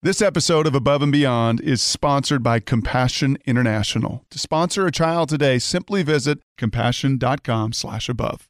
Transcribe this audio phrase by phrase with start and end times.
[0.00, 4.24] This episode of Above and Beyond is sponsored by Compassion International.
[4.30, 8.48] To sponsor a child today, simply visit compassion.com/above.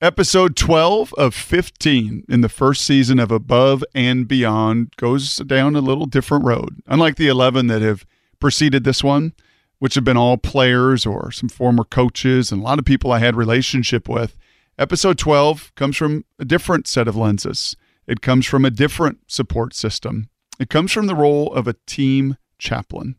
[0.00, 5.80] Episode 12 of 15 in the first season of Above and Beyond goes down a
[5.80, 6.80] little different road.
[6.86, 8.06] Unlike the 11 that have
[8.38, 9.32] preceded this one,
[9.80, 13.18] which have been all players or some former coaches and a lot of people I
[13.18, 14.36] had relationship with,
[14.78, 17.74] episode 12 comes from a different set of lenses.
[18.10, 20.30] It comes from a different support system.
[20.58, 23.14] It comes from the role of a team chaplain,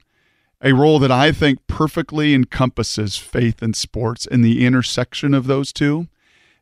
[0.62, 5.72] a role that I think perfectly encompasses faith and sports and the intersection of those
[5.72, 6.10] two.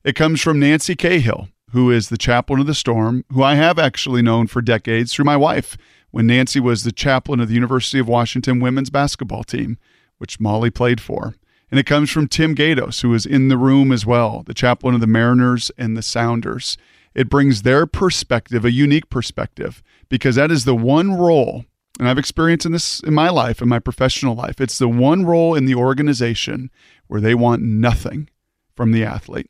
[0.03, 3.79] It comes from Nancy Cahill, who is the chaplain of the Storm, who I have
[3.79, 5.75] actually known for decades through my wife
[6.11, 9.79] when Nancy was the chaplain of the University of Washington women's basketball team,
[10.19, 11.33] which Molly played for.
[11.71, 14.93] And it comes from Tim Gaydos, who is in the room as well, the chaplain
[14.93, 16.77] of the Mariners and the Sounders.
[17.15, 21.65] It brings their perspective, a unique perspective, because that is the one role,
[21.99, 25.25] and I've experienced in this in my life, in my professional life, it's the one
[25.25, 26.71] role in the organization
[27.07, 28.29] where they want nothing
[28.75, 29.49] from the athlete.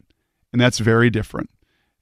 [0.52, 1.52] And that's very different.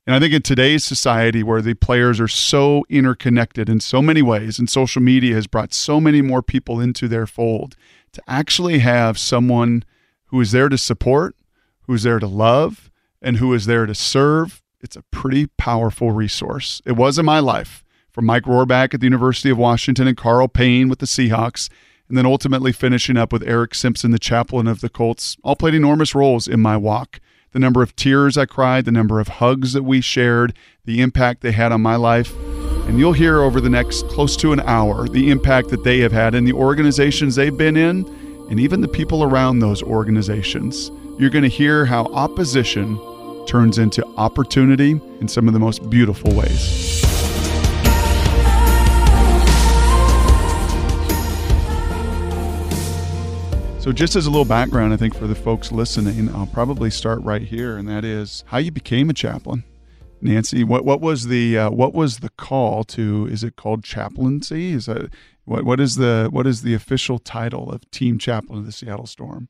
[0.06, 4.22] And I think in today's society where the players are so interconnected in so many
[4.22, 7.76] ways, and social media has brought so many more people into their fold,
[8.14, 9.84] to actually have someone
[10.28, 11.36] who is there to support,
[11.82, 12.90] who's there to love,
[13.22, 16.82] and who is there to serve it's a pretty powerful resource.
[16.86, 20.48] It was in my life from Mike Rohrback at the University of Washington and Karl
[20.48, 21.68] Payne with the Seahawks,
[22.08, 25.74] and then ultimately finishing up with Eric Simpson, the chaplain of the Colts, all played
[25.74, 27.20] enormous roles in my walk.
[27.52, 30.54] The number of tears I cried, the number of hugs that we shared,
[30.86, 32.34] the impact they had on my life.
[32.88, 36.14] And you'll hear over the next close to an hour the impact that they have
[36.14, 38.06] had in the organizations they've been in
[38.50, 40.92] and even the people around those organizations.
[41.20, 42.98] You're going to hear how opposition
[43.48, 47.02] turns into opportunity in some of the most beautiful ways.
[53.88, 57.22] So, just as a little background, I think for the folks listening, I'll probably start
[57.22, 59.64] right here, and that is how you became a chaplain.
[60.20, 63.28] Nancy, what what was the uh, what was the call to?
[63.32, 64.74] Is it called chaplaincy?
[64.74, 65.10] Is that
[65.46, 69.08] what what is the what is the official title of team chaplain of the Seattle
[69.08, 69.48] Storm?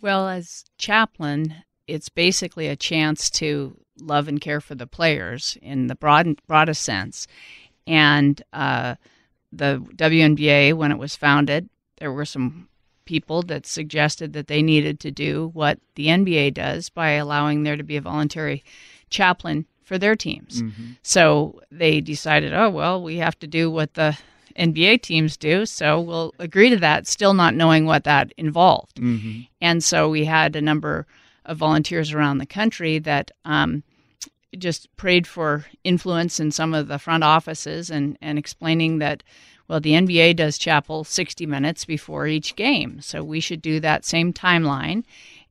[0.00, 5.86] Well, as chaplain, it's basically a chance to love and care for the players in
[5.86, 7.26] the broad broadest sense.
[7.86, 8.96] And uh,
[9.52, 11.68] the WNBA, when it was founded,
[11.98, 12.68] there were some
[13.04, 17.76] people that suggested that they needed to do what the NBA does by allowing there
[17.76, 18.64] to be a voluntary
[19.10, 20.62] chaplain for their teams.
[20.62, 20.92] Mm-hmm.
[21.02, 24.18] So they decided, oh, well, we have to do what the
[24.58, 28.96] NBA teams do, so we'll agree to that, still not knowing what that involved.
[28.96, 29.42] Mm-hmm.
[29.60, 31.06] And so we had a number
[31.44, 33.82] of volunteers around the country that um,
[34.58, 39.22] just prayed for influence in some of the front offices and, and explaining that,
[39.68, 43.00] well, the NBA does chapel 60 minutes before each game.
[43.00, 45.04] So we should do that same timeline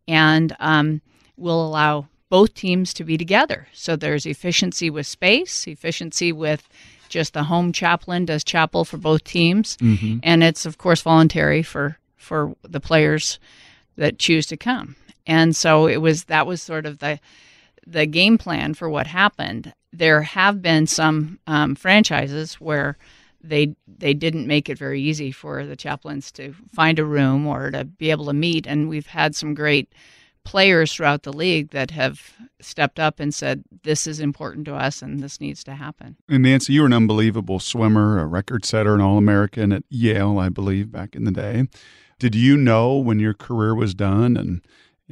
[0.08, 1.02] and um,
[1.38, 3.68] we'll allow both teams to be together.
[3.74, 6.68] So there's efficiency with space, efficiency with
[7.10, 9.78] just the home chaplain does chapel for both teams.
[9.78, 10.18] Mm-hmm.
[10.24, 13.40] And it's, of course, voluntary for, for the players
[13.98, 14.96] that choose to come.
[15.26, 17.20] And so it was that was sort of the
[17.86, 19.74] the game plan for what happened.
[19.92, 22.98] There have been some um, franchises where
[23.42, 27.72] they they didn't make it very easy for the chaplains to find a room or
[27.72, 29.94] to be able to meet, and we've had some great
[30.44, 35.02] players throughout the league that have stepped up and said this is important to us
[35.02, 36.18] and this needs to happen.
[36.28, 40.40] And Nancy, you were an unbelievable swimmer, a record setter, an All American at Yale,
[40.40, 41.68] I believe, back in the day.
[42.20, 44.62] Did you know when your career was done and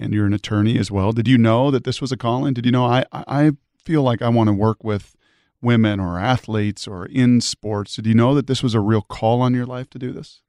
[0.02, 1.12] and you're an attorney as well.
[1.12, 2.54] Did you know that this was a calling?
[2.54, 5.16] Did you know I I feel like I want to work with
[5.62, 7.96] women or athletes or in sports?
[7.96, 10.42] Did you know that this was a real call on your life to do this?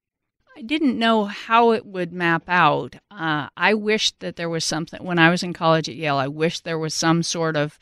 [0.57, 2.97] I didn't know how it would map out.
[3.11, 6.17] Uh, I wished that there was something when I was in college at Yale.
[6.17, 7.79] I wished there was some sort of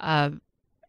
[0.00, 0.30] uh,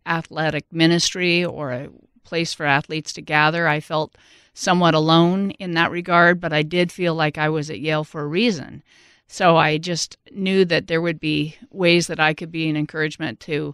[0.06, 1.90] athletic ministry or a
[2.24, 3.68] place for athletes to gather.
[3.68, 4.16] I felt
[4.54, 8.22] somewhat alone in that regard, but I did feel like I was at Yale for
[8.22, 8.84] a reason.
[9.32, 13.40] So I just knew that there would be ways that I could be an encouragement
[13.40, 13.74] to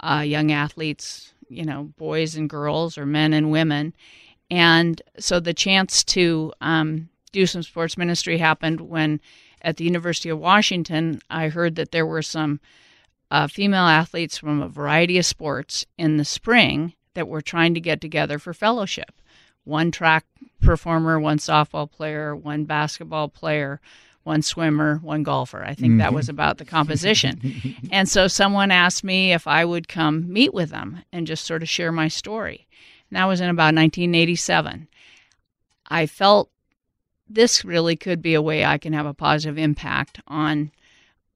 [0.00, 3.94] uh, young athletes, you know, boys and girls or men and women.
[4.50, 9.18] And so the chance to um, do some sports ministry happened when
[9.62, 12.60] at the University of Washington, I heard that there were some
[13.30, 17.80] uh, female athletes from a variety of sports in the spring that were trying to
[17.80, 19.22] get together for fellowship.
[19.64, 20.26] One track
[20.60, 23.80] performer, one softball player, one basketball player,
[24.28, 25.64] one swimmer, one golfer.
[25.64, 25.98] I think mm-hmm.
[26.00, 27.40] that was about the composition.
[27.90, 31.62] and so someone asked me if I would come meet with them and just sort
[31.62, 32.68] of share my story.
[33.08, 34.86] And that was in about 1987.
[35.88, 36.50] I felt
[37.26, 40.70] this really could be a way I can have a positive impact on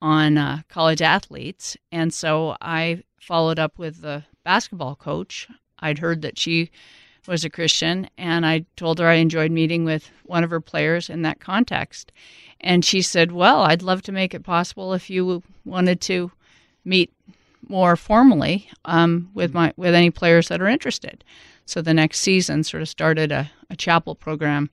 [0.03, 1.77] on uh, college athletes.
[1.91, 5.49] And so I followed up with the basketball coach.
[5.79, 6.71] I'd heard that she
[7.27, 11.09] was a Christian, and I told her I enjoyed meeting with one of her players
[11.09, 12.13] in that context.
[12.61, 16.33] And she said, Well, I'd love to make it possible if you wanted to
[16.85, 17.13] meet
[17.69, 21.25] more formally um, with my with any players that are interested.
[21.65, 24.71] So the next season sort of started a, a chapel program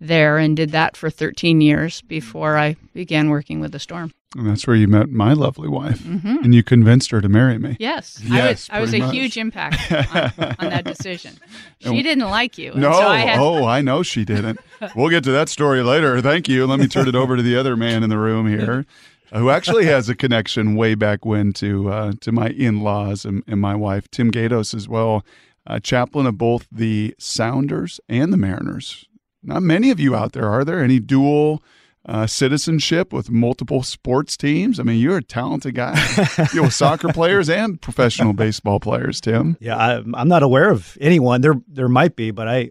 [0.00, 4.12] there and did that for 13 years before I began working with the Storm.
[4.36, 6.36] And that's where you met my lovely wife, Mm-hmm.
[6.44, 7.76] and you convinced her to marry me.
[7.80, 9.12] Yes, Yes, I was, I was a much.
[9.14, 9.90] huge impact
[10.40, 11.36] on, on that decision.
[11.80, 12.72] She didn't like you.
[12.74, 14.60] No, so I had, oh, I know she didn't.
[14.94, 16.20] we'll get to that story later.
[16.20, 16.64] Thank you.
[16.66, 18.86] Let me turn it over to the other man in the room here,
[19.34, 23.42] who actually has a connection way back when to uh, to my in laws and,
[23.48, 25.24] and my wife, Tim Gaydos, as well,
[25.66, 29.06] uh, chaplain of both the Sounders and the Mariners.
[29.42, 30.82] Not many of you out there, are there?
[30.82, 31.62] Any dual
[32.06, 34.78] uh, citizenship with multiple sports teams?
[34.78, 35.98] I mean, you're a talented guy.
[36.52, 39.56] you know, soccer players and professional baseball players, Tim.
[39.60, 41.40] Yeah, I, I'm not aware of anyone.
[41.40, 42.70] There, there might be, but I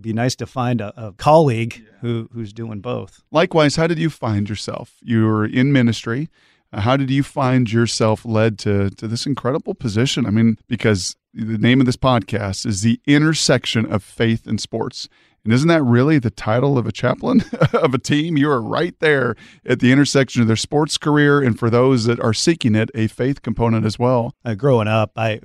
[0.00, 3.22] be nice to find a, a colleague who who's doing both.
[3.30, 4.96] Likewise, how did you find yourself?
[5.02, 6.28] You were in ministry.
[6.72, 10.26] Uh, how did you find yourself led to to this incredible position?
[10.26, 15.08] I mean, because the name of this podcast is the intersection of faith and sports.
[15.44, 17.44] And isn't that really the title of a chaplain
[17.74, 18.38] of a team?
[18.38, 19.36] You are right there
[19.66, 23.08] at the intersection of their sports career, and for those that are seeking it, a
[23.08, 24.34] faith component as well.
[24.44, 25.40] Uh, growing up, I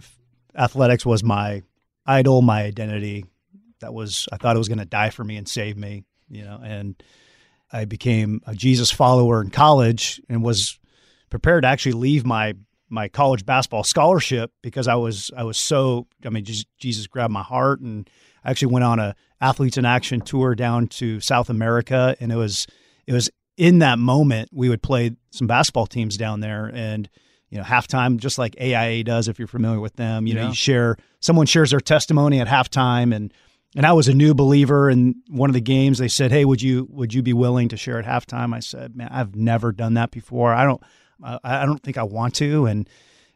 [0.55, 1.63] athletics was my
[2.05, 3.25] idol, my identity.
[3.81, 6.43] That was I thought it was going to die for me and save me, you
[6.43, 6.59] know.
[6.63, 7.01] And
[7.71, 10.79] I became a Jesus follower in college and was
[11.29, 12.55] prepared to actually leave my
[12.89, 17.33] my college basketball scholarship because I was I was so I mean just Jesus grabbed
[17.33, 18.09] my heart and
[18.43, 22.35] I actually went on a athletes in action tour down to South America and it
[22.35, 22.67] was
[23.07, 26.71] it was in that moment we would play some basketball teams down there.
[26.73, 27.09] And
[27.49, 30.53] you know halftime just like AIA does if you're familiar with them you know you
[30.53, 33.15] share someone shares their testimony at halftime.
[33.15, 33.33] And
[33.75, 35.99] and I was a new believer in one of the games.
[35.99, 38.53] They said hey would you would you be willing to share at halftime?
[38.53, 40.53] I said man I've never done that before.
[40.53, 40.81] I don't
[41.23, 42.65] I, I don't think I want to.
[42.65, 42.87] And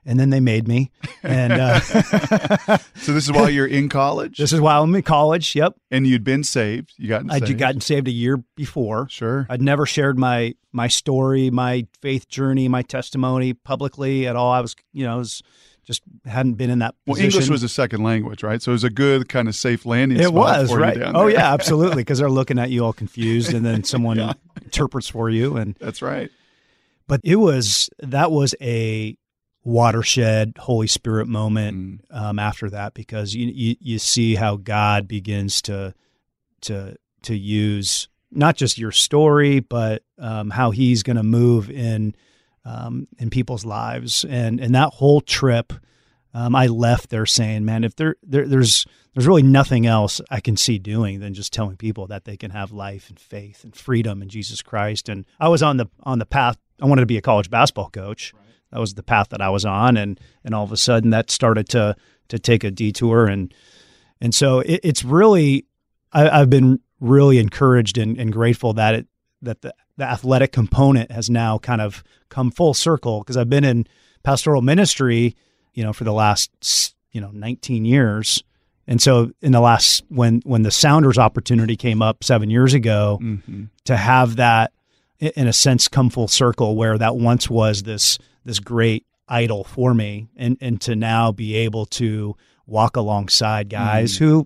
[0.06, 0.92] and then they made me
[1.24, 1.80] and uh,
[2.96, 6.06] So this is while you're in college, this is why I'm in college yep and
[6.08, 6.94] you'd been saved.
[6.98, 7.60] You got I'd saved.
[7.60, 9.46] gotten saved a year before sure.
[9.50, 14.52] I'd never shared my my story, my faith journey, my testimony publicly at all.
[14.52, 15.42] I was, you know, I was
[15.86, 17.20] just hadn't been in that Well.
[17.20, 18.62] English was a second language, right?
[18.62, 20.98] So it was a good kind of safe landing it spot was for you right.
[21.14, 24.34] Oh yeah, absolutely, because they're looking at you all confused, and then someone Yeah.
[24.64, 25.58] interprets for you.
[25.58, 26.32] And That's right.
[27.08, 29.18] but it was that was a
[29.64, 32.18] watershed Holy Spirit moment Mm.
[32.18, 35.94] um, after that because you, you you see how God begins to
[36.62, 42.16] to to use not just your story but um, how He's going to move in
[42.66, 44.26] um, in people's lives.
[44.28, 45.74] And and that whole trip
[46.34, 50.40] um, I left there saying man if there, there there's there's really nothing else I
[50.40, 53.76] can see doing than just telling people that they can have life and faith and
[53.76, 55.08] freedom in Jesus Christ.
[55.08, 57.90] And I was on the on the path I wanted to be a college basketball
[57.92, 58.34] coach
[58.74, 61.30] that was the path that I was on, and and all of a sudden that
[61.30, 61.96] started to
[62.30, 63.54] to take a detour, and
[64.20, 65.68] and so it, it's really
[66.12, 69.08] I, I've been really encouraged and, and grateful that it
[69.44, 73.64] that the, the athletic component has now kind of come full circle because I've been
[73.64, 73.86] in
[74.24, 75.36] pastoral ministry,
[75.74, 78.44] you know, for the last you know 19 years.
[78.88, 83.20] And so in the last when when the Sounders opportunity came up 7 years ago,
[83.22, 84.72] hmm to have that
[85.20, 89.94] in a sense come full circle where that once was this this great idol for
[89.94, 92.36] me and and to now be able to
[92.68, 94.46] walk alongside guys who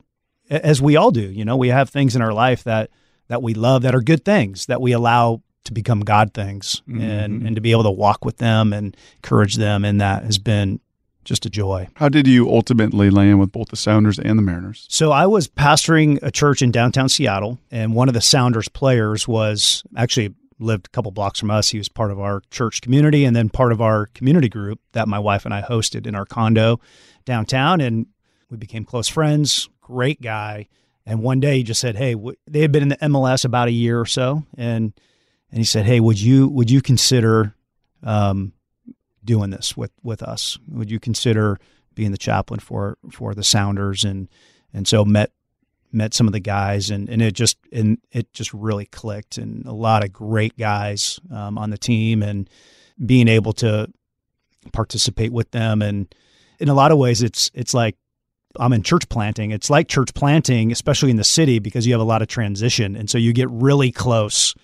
[0.49, 2.89] as we all do you know we have things in our life that
[3.27, 7.41] that we love that are good things that we allow to become god things and
[7.41, 7.47] Mhm.
[7.47, 10.79] and to be able to walk with them and encourage them and that has been
[11.25, 14.85] just a joy How did you ultimately land with both the Sounders and the Mariners?
[14.89, 19.27] So I was pastoring a church in downtown Seattle, and one of the Sounders players
[19.27, 21.69] was actually lived a couple blocks from us.
[21.69, 25.07] He was part of our church community and then part of our community group that
[25.07, 26.79] my wife and I hosted in our condo
[27.25, 28.07] downtown, and
[28.49, 29.69] we became close friends.
[29.81, 30.67] Great guy.
[31.05, 33.69] And one day he just said, "Hey, w- they had been in the MLS about
[33.69, 34.93] a year or so, and
[35.51, 37.55] and he said, "Hey, would you would you consider
[38.03, 38.53] um,
[39.23, 40.57] doing this with with us?
[40.67, 41.59] Would you consider
[41.95, 44.27] being the chaplain for for the Sounders?" And
[44.73, 45.31] and so met
[45.91, 49.65] met some of the guys, and and it just and it just really clicked, and
[49.65, 52.49] a lot of great guys um, on the team, and
[53.05, 53.91] being able to
[54.73, 56.13] participate with them, and
[56.59, 57.95] in a lot of ways, it's it's like
[58.59, 59.51] I'm in church planting.
[59.51, 62.95] It's like church planting, especially in the city, because you have a lot of transition.
[62.95, 64.55] And so you get really close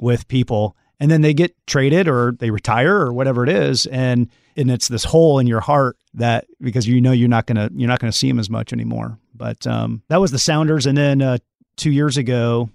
[0.00, 3.86] with people and then they get traded or they retire or whatever it is.
[3.86, 7.70] And and it's this hole in your heart that because you know you're not gonna
[7.74, 9.18] you're not gonna see them as much anymore.
[9.36, 11.38] But um, that was the Sounders, and then uh,
[11.76, 12.70] two years ago,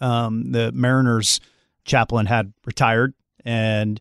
[0.00, 1.40] um, the Mariners
[1.84, 4.00] chaplain had retired, and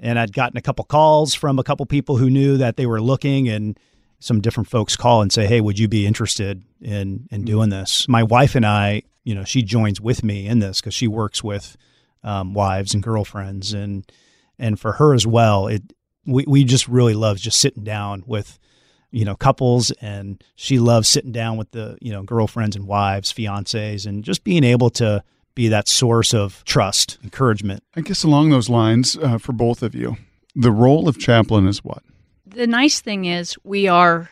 [0.00, 3.00] and I'd gotten a couple calls from a couple people who knew that they were
[3.00, 3.78] looking, and
[4.18, 7.44] some different folks call and say, "Hey, would you be interested in in mm-hmm.
[7.44, 10.94] doing this?" My wife and I, you know, she joins with me in this because
[10.94, 11.76] she works with
[12.22, 14.10] um, wives and girlfriends, and
[14.58, 15.82] and for her as well, it
[16.26, 18.58] we we just really love just sitting down with
[19.14, 23.32] you know couples and she loves sitting down with the you know girlfriends and wives
[23.32, 25.22] fiancés and just being able to
[25.54, 29.94] be that source of trust encouragement i guess along those lines uh, for both of
[29.94, 30.16] you
[30.56, 32.02] the role of chaplain is what
[32.44, 34.30] the nice thing is we are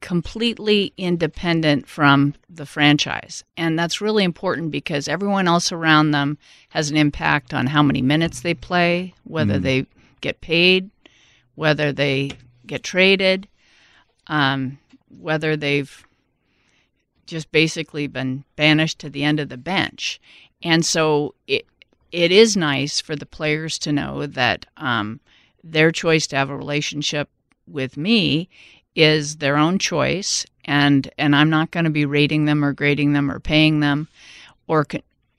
[0.00, 3.44] completely independent from the franchise.
[3.56, 6.38] And that's really important because everyone else around them
[6.70, 9.62] has an impact on how many minutes they play, whether mm.
[9.62, 9.86] they
[10.20, 10.90] get paid,
[11.54, 12.32] whether they
[12.66, 13.48] get traded,
[14.26, 14.78] um,
[15.20, 16.04] whether they've
[17.26, 20.20] just basically been banished to the end of the bench.
[20.62, 21.66] And so it
[22.10, 25.18] it is nice for the players to know that um,
[25.64, 27.30] their choice to have a relationship
[27.66, 28.48] with me
[28.94, 33.14] is their own choice, and and I'm not going to be rating them or grading
[33.14, 34.08] them or paying them,
[34.66, 34.86] or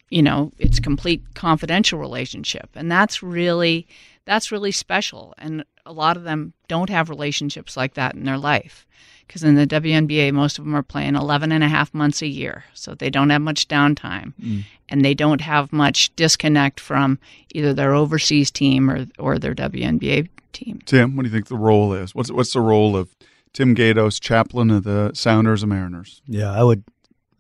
[0.10, 3.88] you know, it's complete confidential relationship, and that's really
[4.26, 5.34] that's really special.
[5.38, 8.86] And a lot of them don't have relationships like that in their life.
[9.26, 12.28] Because in the WNBA, most of them are playing 11 and a half months a
[12.28, 12.66] year.
[12.74, 14.34] So they don't have much downtime.
[14.42, 14.64] Mm.
[14.90, 17.20] And they don't have much disconnect from
[17.54, 20.82] either their overseas team or, or their WNBA team.
[20.86, 22.14] Tim, what do you think the role is?
[22.14, 23.16] What's, what's the role of
[23.54, 26.22] Tim Gaydos, chaplain of the Sounders and Mariners?
[26.28, 26.84] Yeah, I would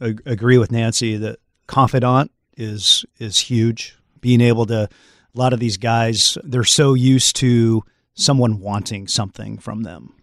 [0.02, 3.98] ag- agree with Nancy that confidant is is huge.
[4.22, 4.88] Being able to
[5.36, 10.14] a lot of these guys, they're so used to someone wanting something from them.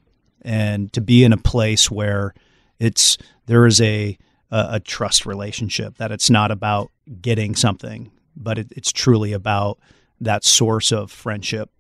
[0.43, 2.35] And to be in a place where
[2.79, 4.17] it's there is a
[4.51, 6.91] a, a trust relationship that it's not about
[7.21, 9.79] getting something, but it, it's truly about
[10.21, 11.71] that source of friendship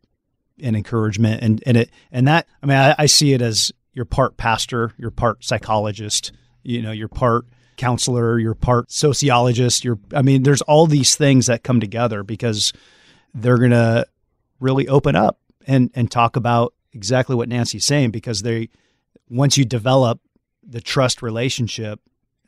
[0.62, 4.04] and encouragement and and it and that I mean I, I see it as you're
[4.04, 6.32] part pastor, you're part psychologist,
[6.62, 7.46] you know, you're part
[7.76, 12.72] counselor, you're part sociologist, you're I mean there's all these things that come together because
[13.34, 14.06] they're going to
[14.58, 18.68] really open up and and talk about exactly what Nancy's saying because they
[19.28, 20.20] once you develop
[20.62, 22.00] the trust relationship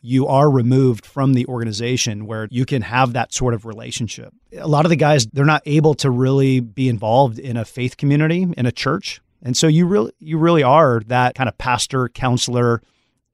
[0.02, 4.34] you are removed from the organization where you can have that sort of relationship.
[4.58, 7.96] A lot of the guys they're not able to really be involved in a faith
[7.96, 9.20] community in a church.
[9.42, 12.82] And so you really you really are that kind of pastor, counselor,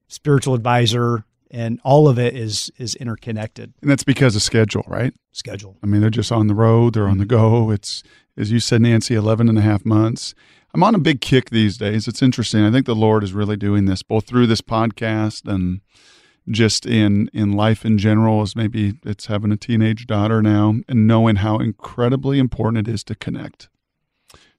[0.08, 3.72] spiritual advisor, and all of it is is interconnected.
[3.80, 5.14] And that's because of schedule, right?
[5.32, 5.76] Schedule.
[5.82, 7.70] I mean, they're just on the road, they're on the go.
[7.70, 8.02] It's
[8.36, 10.34] as you said, Nancy, 11 and a half months.
[10.72, 12.06] I'm on a big kick these days.
[12.06, 12.64] It's interesting.
[12.64, 15.80] I think the Lord is really doing this both through this podcast and
[16.50, 21.06] just in in life in general as maybe it's having a teenage daughter now and
[21.06, 23.68] knowing how incredibly important it is to connect.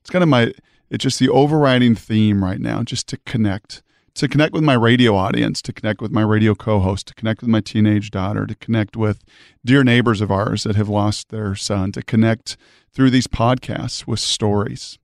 [0.01, 0.53] It's kind of my
[0.89, 3.81] it's just the overriding theme right now, just to connect
[4.15, 7.41] to connect with my radio audience, to connect with my radio co host, to connect
[7.41, 9.23] with my teenage daughter, to connect with
[9.65, 12.57] dear neighbors of ours that have lost their son, to connect
[12.93, 14.97] through these podcasts with stories.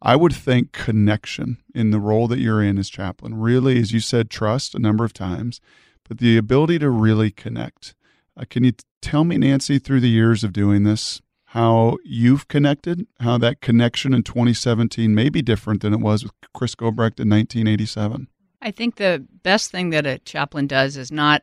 [0.00, 4.00] I would think connection in the role that you're in as chaplain really, as you
[4.00, 5.60] said, trust a number of times,
[6.08, 7.94] but the ability to really connect.
[8.36, 8.72] Uh, can you
[9.02, 11.20] tell me, Nancy, through the years of doing this,
[11.52, 16.32] how you've connected, how that connection in 2017 may be different than it was with
[16.54, 18.28] Chris Gobrecht in 1987?
[18.60, 21.42] I think the best thing that a chaplain does is not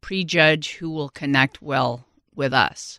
[0.00, 2.98] prejudge who will connect well with us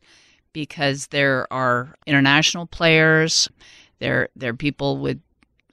[0.54, 3.50] because there are international players,
[4.00, 5.22] there there are people with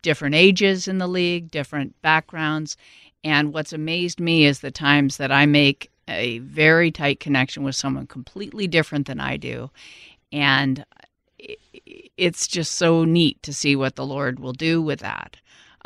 [0.03, 2.77] different ages in the league, different backgrounds,
[3.25, 7.75] and what's amazed me is the times that I make a very tight connection with
[7.75, 9.71] someone completely different than I do.
[10.33, 10.85] And
[12.17, 15.37] it's just so neat to see what the Lord will do with that.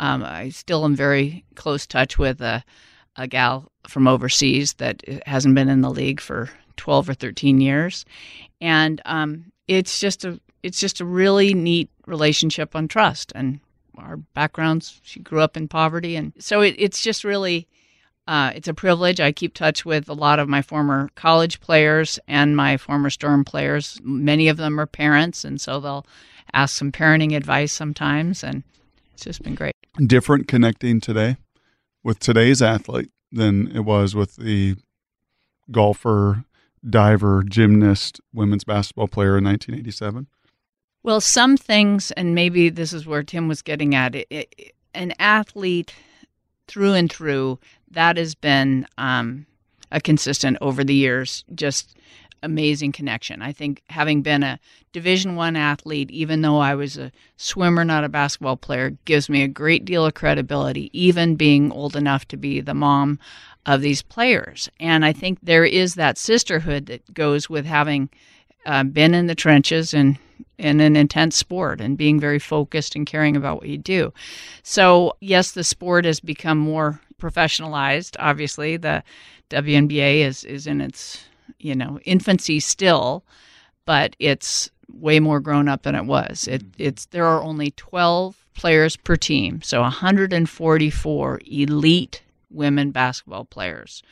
[0.02, 2.64] Um, I still am very close touch with a,
[3.14, 8.04] a gal from overseas that hasn't been in the league for 12 or 13 years,
[8.60, 13.60] and um, it's just a it's just a really neat relationship on trust and
[13.96, 15.00] our backgrounds.
[15.04, 17.68] She grew up in poverty, and so it, it's just really
[18.26, 19.20] uh, it's a privilege.
[19.20, 23.44] I keep touch with a lot of my former college players and my former Storm
[23.44, 24.00] players.
[24.02, 26.06] Many of them are parents, and so they'll
[26.52, 28.64] ask some parenting advice sometimes, and
[29.12, 29.74] it's just been great.
[30.06, 31.36] Different connecting today
[32.02, 34.76] with today's athlete than it was with the
[35.70, 36.44] golfer,
[36.88, 40.26] diver, gymnast, women's basketball player in 1987?
[41.02, 45.14] Well, some things, and maybe this is where Tim was getting at it, it an
[45.18, 45.94] athlete
[46.68, 47.58] through and through,
[47.90, 49.46] that has been um,
[49.90, 51.96] a consistent over the years, just
[52.42, 53.42] amazing connection.
[53.42, 54.58] I think having been a
[54.92, 59.42] Division One athlete, even though I was a swimmer, not a basketball player, gives me
[59.42, 63.18] a great deal of credibility, even being old enough to be the mom
[63.64, 64.68] of these players.
[64.80, 68.10] And I think there is that sisterhood that goes with having
[68.66, 70.18] uh, been in the trenches and
[70.58, 74.12] in an intense sport and being very focused and caring about what you do.
[74.62, 78.16] So, yes, the sport has become more professionalized.
[78.18, 79.02] Obviously, the
[79.50, 81.24] WNBA is, is in its
[81.58, 83.24] you know infancy still,
[83.84, 86.46] but it's way more grown up than it was.
[86.48, 86.82] It, mm-hmm.
[86.82, 94.02] it's there are only 12 players per team, so 144 elite women basketball players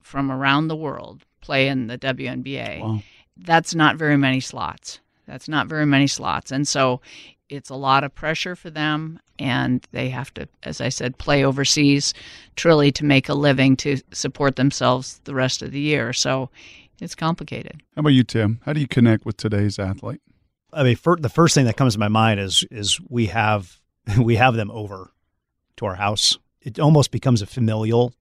[0.00, 2.80] from around the world play in the WNBA.
[2.80, 3.02] Wow.
[3.36, 5.00] That's not very many slots.
[5.26, 6.52] That's not very many slots.
[6.52, 7.00] And so
[7.48, 11.44] it's a lot of pressure for them and they have to as I said play
[11.44, 12.14] overseas
[12.56, 16.12] truly to make a living to support themselves the rest of the year.
[16.12, 16.50] So
[17.00, 17.82] it's complicated.
[17.94, 18.60] How about you, Tim?
[18.64, 20.20] How do you connect with today's athlete?
[20.72, 23.80] I mean, for, the first thing that comes to my mind is is we have
[24.20, 25.10] we have them over
[25.76, 26.38] to our house.
[26.60, 28.12] It almost becomes a familial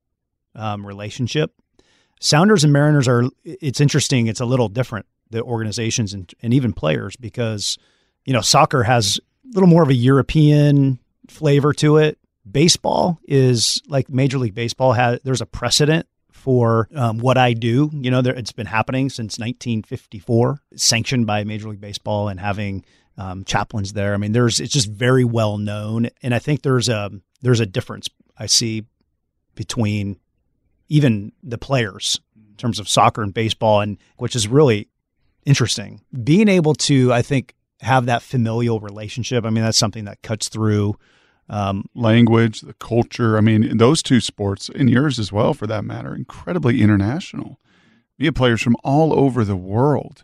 [0.55, 1.53] um, relationship.
[2.20, 3.24] Sounders and Mariners are.
[3.44, 4.27] It's interesting.
[4.27, 5.05] It's a little different.
[5.32, 7.77] The organizations and, and even players because
[8.25, 12.17] you know soccer has a little more of a European flavor to it.
[12.50, 15.20] Baseball is like Major League Baseball has.
[15.24, 16.08] There's a precedent
[16.45, 17.89] for um, what I do.
[17.91, 22.85] You know, there, it's been happening since 1954, sanctioned by Major League Baseball and having
[23.17, 24.13] um, chaplains there.
[24.13, 27.09] I mean, there's it's just very well known, and I think there's a
[27.41, 28.83] there's a difference I see
[29.55, 30.19] between
[30.87, 34.87] even the players in terms of soccer and baseball, and which is really
[35.47, 36.01] interesting.
[36.23, 39.45] Being able to, I think, have that familial relationship.
[39.45, 40.95] I mean, that's something that cuts through
[41.49, 43.38] um, language, the culture.
[43.38, 47.60] I mean, those two sports, and yours as well for that matter, incredibly international.
[48.17, 50.23] We have players from all over the world.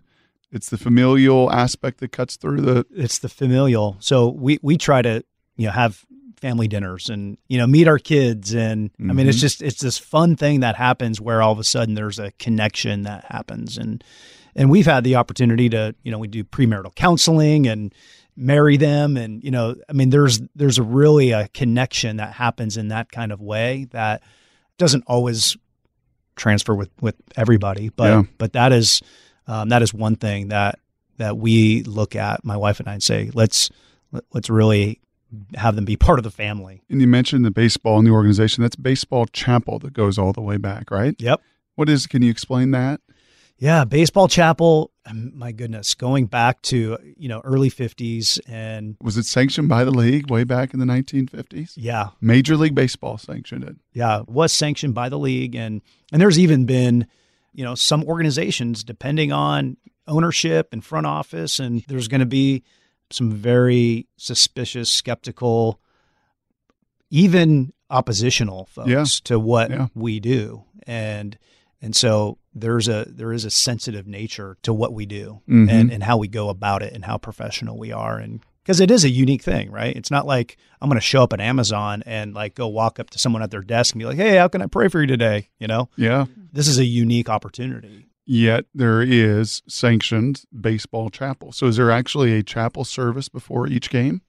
[0.51, 2.85] It's the familial aspect that cuts through the.
[2.91, 3.97] It's the familial.
[3.99, 5.23] So we we try to
[5.55, 6.05] you know have
[6.41, 9.11] family dinners and you know meet our kids and mm-hmm.
[9.11, 9.41] I mean it's mm-hmm.
[9.41, 13.03] just it's this fun thing that happens where all of a sudden there's a connection
[13.03, 14.03] that happens and
[14.55, 17.93] and we've had the opportunity to you know we do premarital counseling and
[18.41, 22.75] marry them and you know i mean there's there's a really a connection that happens
[22.75, 24.23] in that kind of way that
[24.77, 25.55] doesn't always
[26.35, 28.21] transfer with with everybody but yeah.
[28.37, 29.01] but that is
[29.47, 30.79] um, that is one thing that
[31.17, 33.69] that we look at my wife and I and say let's
[34.11, 34.99] let, let's really
[35.55, 36.81] have them be part of the family.
[36.89, 38.63] And you mentioned the baseball in the organization.
[38.63, 41.15] That's baseball chapel that goes all the way back, right?
[41.19, 41.41] Yep.
[41.75, 42.07] What is?
[42.07, 43.01] Can you explain that?
[43.61, 44.91] Yeah, baseball chapel.
[45.05, 49.83] Um, my goodness, going back to you know early '50s and was it sanctioned by
[49.83, 51.73] the league way back in the 1950s?
[51.75, 53.75] Yeah, Major League Baseball sanctioned it.
[53.93, 57.05] Yeah, it was sanctioned by the league, and and there's even been
[57.53, 62.63] you know some organizations depending on ownership and front office, and there's going to be
[63.11, 65.79] some very suspicious, skeptical,
[67.11, 69.05] even oppositional folks yeah.
[69.25, 69.87] to what yeah.
[69.93, 71.37] we do, and
[71.79, 75.69] and so there's a there is a sensitive nature to what we do mm-hmm.
[75.69, 78.91] and, and how we go about it and how professional we are and because it
[78.91, 79.95] is a unique thing, right?
[79.95, 83.09] It's not like I'm going to show up at Amazon and like go walk up
[83.09, 85.07] to someone at their desk and be like, "Hey, how can I pray for you
[85.07, 85.89] today?" You know?
[85.95, 86.25] Yeah.
[86.53, 88.07] This is a unique opportunity.
[88.25, 91.51] Yet there is sanctioned baseball chapel.
[91.51, 94.21] So is there actually a chapel service before each game,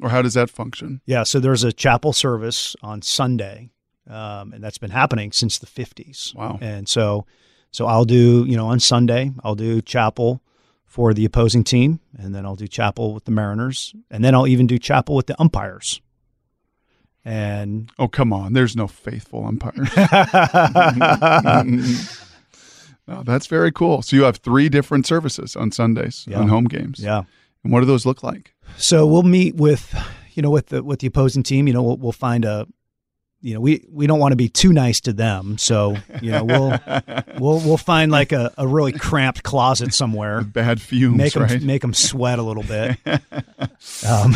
[0.00, 1.00] or how does that function?
[1.04, 1.24] Yeah.
[1.24, 3.70] So there's a chapel service on Sunday
[4.10, 6.34] um, and that's been happening since the 50s.
[6.34, 6.58] Wow.
[6.60, 7.26] And so,
[7.70, 10.42] so I'll do, you know, on Sunday, I'll do chapel
[10.84, 14.48] for the opposing team, and then I'll do chapel with the Mariners, and then I'll
[14.48, 16.00] even do chapel with the umpires.
[17.24, 19.88] And oh, come on, there's no faithful umpires.
[23.08, 24.02] oh, that's very cool.
[24.02, 26.38] So you have three different services on Sundays yeah.
[26.38, 26.98] on home games.
[26.98, 27.22] Yeah.
[27.62, 28.54] And what do those look like?
[28.76, 29.94] So we'll meet with,
[30.32, 31.68] you know, with the with the opposing team.
[31.68, 32.66] You know, we'll, we'll find a
[33.42, 35.56] you know, we, we don't want to be too nice to them.
[35.58, 36.78] So, you know, we'll
[37.38, 40.40] we'll we'll find like a, a really cramped closet somewhere.
[40.44, 41.62] Bad fumes, make them right?
[41.62, 42.98] make them sweat a little bit.
[44.06, 44.34] Um,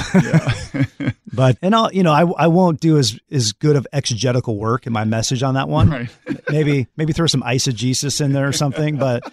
[1.32, 4.86] But and I'll you know I, I won't do as as good of exegetical work
[4.86, 5.90] in my message on that one.
[5.90, 6.08] Right.
[6.48, 8.96] maybe maybe throw some eisegesis in there or something.
[8.96, 9.24] But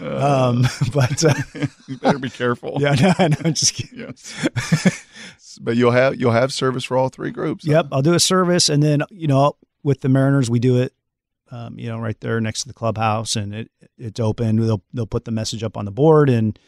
[0.00, 1.34] um, but uh,
[1.86, 2.78] you better be careful.
[2.80, 4.00] yeah, no, no, I'm just kidding.
[4.00, 5.06] Yes.
[5.58, 7.66] But you'll have you'll have service for all three groups.
[7.66, 7.72] huh?
[7.72, 10.92] Yep, I'll do a service, and then you know with the Mariners we do it,
[11.50, 14.56] um, you know, right there next to the clubhouse, and it it's open.
[14.56, 16.58] They'll they'll put the message up on the board, and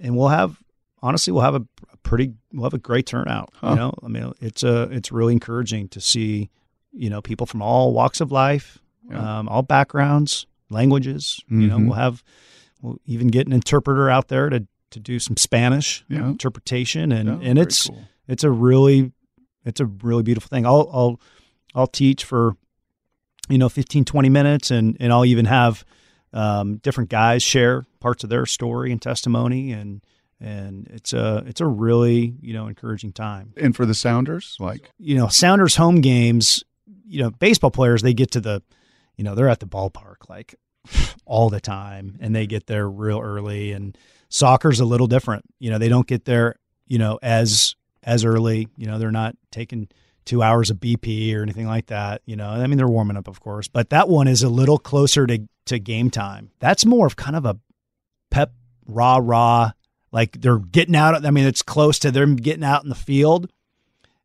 [0.00, 0.58] and we'll have
[1.02, 3.50] honestly we'll have a, a pretty we'll have a great turnout.
[3.54, 3.70] Huh.
[3.70, 6.50] You know, I mean it's a it's really encouraging to see
[6.92, 8.78] you know people from all walks of life,
[9.10, 9.38] Yeah.
[9.40, 11.40] um, all backgrounds, languages.
[11.48, 11.84] You know, Mhm.
[11.86, 12.22] we'll have
[12.80, 16.28] we'll even get an interpreter out there to to do some Spanish Yeah.
[16.28, 18.04] interpretation, and Yeah, and it's cool.
[18.28, 19.12] It's a really
[19.64, 20.66] it's a really beautiful thing.
[20.66, 21.20] I'll i'll
[21.74, 22.56] i'll teach for
[23.48, 25.84] you know 15 20 minutes and and i'll even have
[26.32, 30.04] um, different guys share parts of their story and testimony and
[30.40, 33.52] and it's a it's a really you know encouraging time.
[33.56, 34.90] And for the Sounders, like?
[34.98, 36.62] You know sounders home games
[37.06, 38.62] you know baseball players they get to the
[39.16, 40.54] you know they're at the ballpark like
[41.24, 43.96] all the time and they get there real early and
[44.28, 45.44] soccer's a little different.
[45.60, 46.56] You know they don't get there
[46.86, 49.88] you know as as early you know they're not taking
[50.24, 53.28] two hours of bp or anything like that you know i mean they're warming up
[53.28, 57.06] of course but that one is a little closer to to game time that's more
[57.06, 57.58] of kind of a
[58.30, 58.52] pep
[58.86, 59.72] rah rah
[60.12, 63.50] like they're getting out i mean it's close to them getting out in the field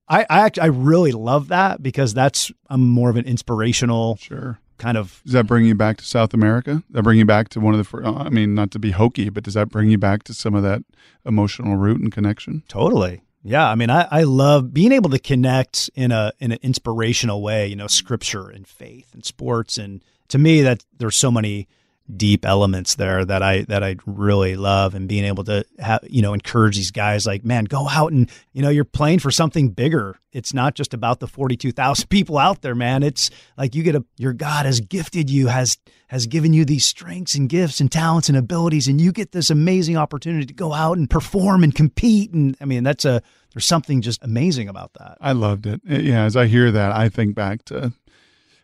[0.10, 4.60] I I, act, I really love that because that's I'm more of an inspirational sure.
[4.78, 6.76] kind of Does that bring you back to South America?
[6.76, 7.84] Does that bring you back to one of the?
[7.84, 10.56] fir- I mean, not to be hokey, but does that bring you back to some
[10.56, 10.82] of that
[11.26, 12.64] emotional root and connection?
[12.68, 16.60] totally yeah I mean I, I love being able to connect in a in an
[16.62, 19.78] inspirational way you know scripture and faith and sports.
[19.78, 21.68] And to me that there's so many
[22.16, 26.22] deep elements there that I that I really love and being able to have you
[26.22, 29.70] know encourage these guys like man go out and you know you're playing for something
[29.70, 30.18] bigger.
[30.32, 33.04] It's not just about the 42,000 people out there man.
[33.04, 36.86] It's like you get a your God has gifted you has has given you these
[36.86, 40.74] strengths and gifts and talents and abilities and you get this amazing opportunity to go
[40.74, 42.32] out and perform and compete.
[42.32, 43.22] And I mean that's a
[43.54, 45.18] there's something just amazing about that.
[45.22, 45.82] I loved it.
[45.90, 47.94] Uh, Yeah, as I hear that, I think back to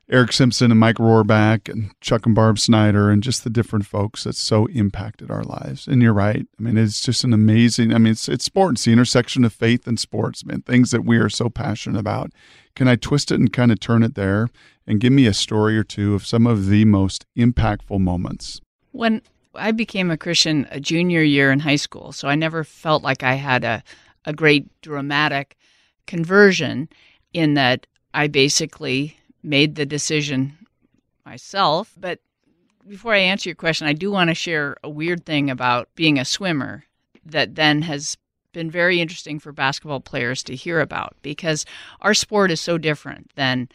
[0.08, 4.24] Eric Simpson and Mike Rohrback and Chuck and Barb Snyder and just the different folks
[4.24, 5.88] that so impacted our lives.
[5.88, 6.46] And you're right.
[6.60, 7.92] I mean, it's just an amazing.
[7.92, 10.62] I mean, it's it's sports, the intersection of faith and sports, man.
[10.62, 12.32] Things that we are so passionate about.
[12.76, 14.50] Can I twist it and kind of turn it there
[14.86, 18.62] and give me a story or two of some of the most impactful moments?
[18.92, 19.24] When
[19.56, 23.24] I became a Christian a junior year in high school, so I never felt like
[23.24, 23.84] I had a,
[24.26, 25.58] a great dramatic
[26.06, 26.90] conversion
[27.34, 30.58] in that I basically made the decision
[31.26, 31.94] myself.
[31.98, 32.20] But
[32.88, 36.20] before I answer your question, I do want to share a weird thing about being
[36.20, 36.84] a swimmer
[37.26, 38.18] that then has
[38.54, 41.66] been very interesting for basketball players to hear about because
[42.02, 43.68] our sport is so different than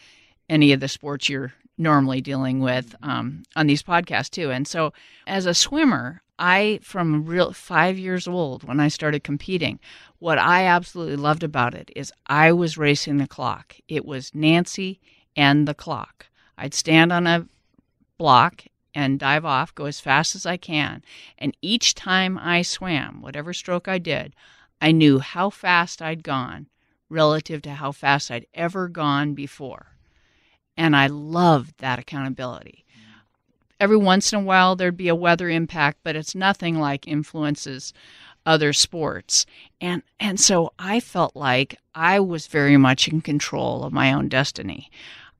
[0.48, 4.50] any of the sports you're normally dealing with um, on these podcasts too.
[4.50, 4.92] And so,
[5.26, 9.78] as a swimmer, I from real five years old when I started competing,
[10.18, 13.76] what I absolutely loved about it is I was racing the clock.
[13.88, 15.00] It was Nancy
[15.40, 16.26] and the clock.
[16.58, 17.46] I'd stand on a
[18.18, 21.02] block and dive off, go as fast as I can.
[21.38, 24.34] And each time I swam, whatever stroke I did,
[24.82, 26.66] I knew how fast I'd gone
[27.08, 29.86] relative to how fast I'd ever gone before.
[30.76, 32.84] And I loved that accountability.
[33.80, 37.94] Every once in a while, there'd be a weather impact, but it's nothing like influences
[38.44, 39.46] other sports.
[39.80, 44.28] And, and so I felt like I was very much in control of my own
[44.28, 44.90] destiny.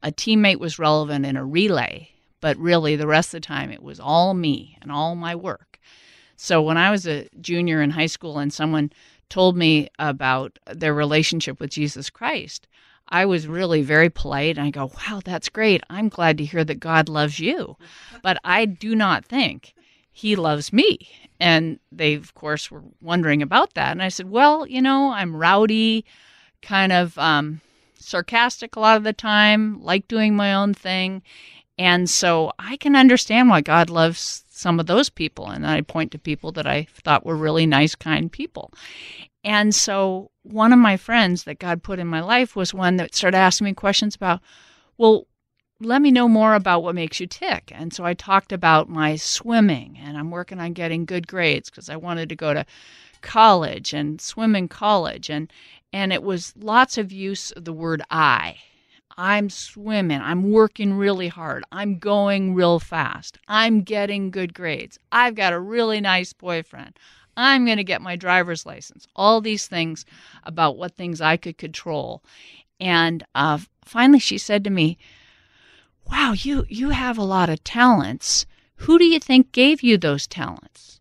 [0.03, 2.11] A teammate was relevant in a relay,
[2.41, 5.79] but really the rest of the time it was all me and all my work.
[6.37, 8.93] So when I was a junior in high school and someone
[9.29, 12.67] told me about their relationship with Jesus Christ,
[13.09, 15.83] I was really very polite and I go, wow, that's great.
[15.91, 17.77] I'm glad to hear that God loves you.
[18.23, 19.75] But I do not think
[20.13, 21.11] he loves me.
[21.39, 23.93] And they, of course, were wondering about that.
[23.93, 26.05] And I said, well, you know, I'm rowdy,
[26.63, 27.61] kind of um,
[28.01, 31.23] sarcastic a lot of the time, like doing my own thing.
[31.79, 35.49] And so I can understand why God loves some of those people.
[35.49, 38.73] And I point to people that I thought were really nice, kind people.
[39.45, 43.15] And so one of my friends that God put in my life was one that
[43.15, 44.41] started asking me questions about,
[44.99, 45.27] well,
[45.81, 47.73] let me know more about what makes you tick.
[47.75, 51.89] And so I talked about my swimming and I'm working on getting good grades because
[51.89, 52.67] I wanted to go to
[53.23, 55.51] college and swim in college and
[55.93, 58.57] and it was lots of use of the word I.
[59.17, 60.21] I'm swimming.
[60.21, 61.65] I'm working really hard.
[61.71, 63.39] I'm going real fast.
[63.49, 64.99] I'm getting good grades.
[65.13, 66.99] I've got a really nice boyfriend.
[67.37, 69.07] I'm going to get my driver's license.
[69.15, 70.05] All these things
[70.45, 72.23] about what things I could control.
[72.81, 74.97] And uh, finally, she said to me,
[76.11, 78.47] "Wow, you you have a lot of talents.
[78.77, 80.99] Who do you think gave you those talents?"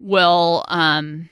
[0.00, 1.28] Well, um,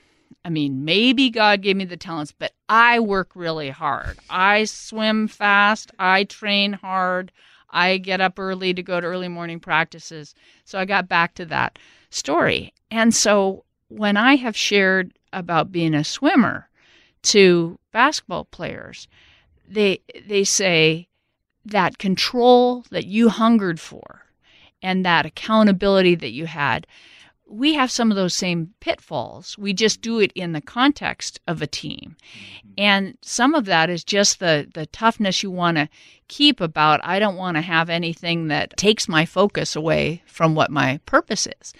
[0.47, 4.17] I mean, maybe God gave me the talents, but I work really hard.
[4.29, 5.91] I swim fast.
[5.99, 7.33] I train hard.
[7.69, 10.33] I get up early to go to early morning practices.
[10.63, 11.77] So I got back to that
[12.11, 12.73] story.
[12.89, 16.69] And so when I have shared about being a swimmer
[17.23, 19.09] to basketball players,
[19.67, 21.09] they they say
[21.65, 24.21] that control that you hungered for
[24.81, 26.87] and that accountability that you had
[27.49, 29.57] we have some of those same pitfalls.
[29.57, 32.15] We just do it in the context of a team.
[32.27, 32.69] Mm-hmm.
[32.77, 35.89] And some of that is just the, the toughness you want to
[36.27, 40.71] keep about, I don't want to have anything that takes my focus away from what
[40.71, 41.73] my purpose is.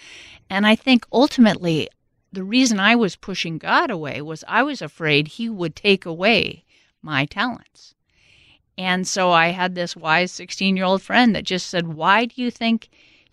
[0.49, 1.89] And I think ultimately,
[2.31, 6.63] the reason I was pushing God away was I was afraid He would take away
[7.01, 7.95] my talents.
[8.77, 12.41] And so I had this wise 16 year old friend that just said, Why do
[12.41, 12.89] you think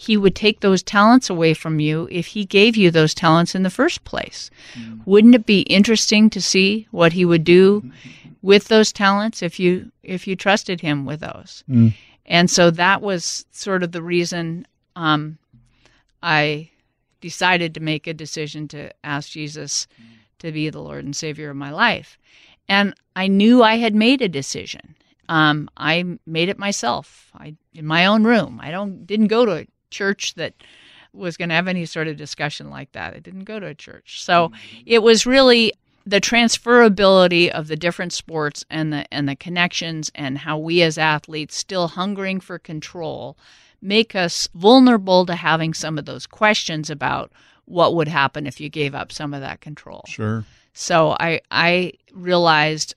[0.07, 3.63] he would take those talents away from you if he gave you those talents in
[3.63, 4.51] the first place.
[4.75, 5.01] Mm.
[5.07, 7.91] Wouldn't it be interesting to see what he would do
[8.43, 11.65] with those talents if you if you trusted him with those?
[11.69, 11.95] Mm.
[12.27, 15.39] And so that was sort of the reason um,
[16.23, 16.71] I
[17.21, 19.87] decided to make a decision to ask Jesus
[20.39, 22.19] to be the Lord and Savior of my life.
[22.69, 24.95] And I knew I had made a decision.
[25.29, 27.31] Um, I made it myself.
[27.35, 28.61] I in my own room.
[28.63, 30.55] I don't didn't go to church that
[31.13, 33.15] was going to have any sort of discussion like that.
[33.15, 34.23] I didn't go to a church.
[34.23, 34.83] So mm-hmm.
[34.87, 35.73] it was really
[36.07, 40.99] the transferability of the different sports and the and the connections and how we as
[40.99, 43.39] athletes still hungering for control
[43.81, 47.33] make us vulnerable to having some of those questions about
[47.67, 50.03] what would happen if you gave up some of that control.
[50.07, 50.45] Sure.
[50.75, 52.95] So I I realized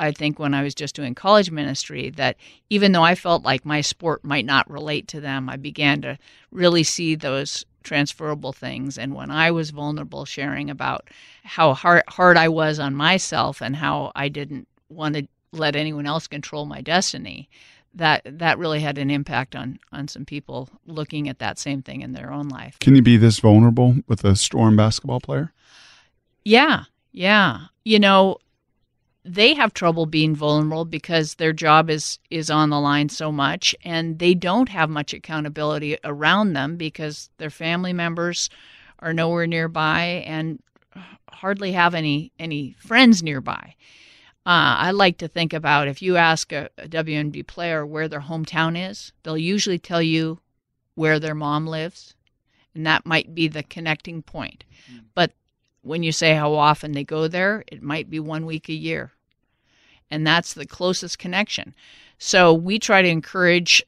[0.00, 2.36] I think when I was just doing college ministry that
[2.70, 6.18] even though I felt like my sport might not relate to them, I began to
[6.50, 8.98] really see those transferable things.
[8.98, 11.08] And when I was vulnerable, sharing about
[11.44, 16.06] how hard, hard I was on myself and how I didn't want to let anyone
[16.06, 17.50] else control my destiny,
[17.94, 22.02] that that really had an impact on on some people looking at that same thing
[22.02, 22.78] in their own life.
[22.78, 25.52] Can you be this vulnerable with a storm basketball player?
[26.44, 27.66] Yeah, yeah.
[27.84, 28.38] You know,
[29.24, 33.74] they have trouble being vulnerable because their job is is on the line so much
[33.84, 38.48] and they don't have much accountability around them because their family members
[39.00, 40.62] are nowhere nearby and
[41.30, 43.74] hardly have any any friends nearby.
[44.46, 48.22] Uh, I like to think about if you ask a, a WNBA player where their
[48.22, 50.40] hometown is, they'll usually tell you
[50.94, 52.14] where their mom lives,
[52.74, 54.64] and that might be the connecting point.
[54.90, 55.04] Mm.
[55.14, 55.32] But
[55.82, 59.12] when you say how often they go there, it might be one week a year.
[60.10, 61.74] And that's the closest connection.
[62.18, 63.82] So we try to encourage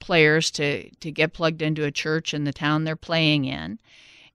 [0.00, 3.78] players to, to get plugged into a church in the town they're playing in.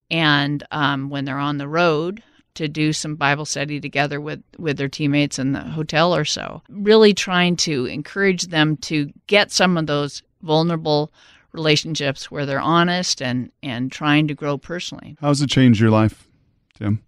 [0.09, 2.23] And um, when they're on the road,
[2.55, 6.61] to do some Bible study together with, with their teammates in the hotel or so.
[6.69, 11.11] Really trying to encourage them to get some of those vulnerable
[11.51, 15.15] relationships where they're honest and, and trying to grow personally.
[15.19, 16.27] How's it changed your life?
[16.73, 17.03] Tim?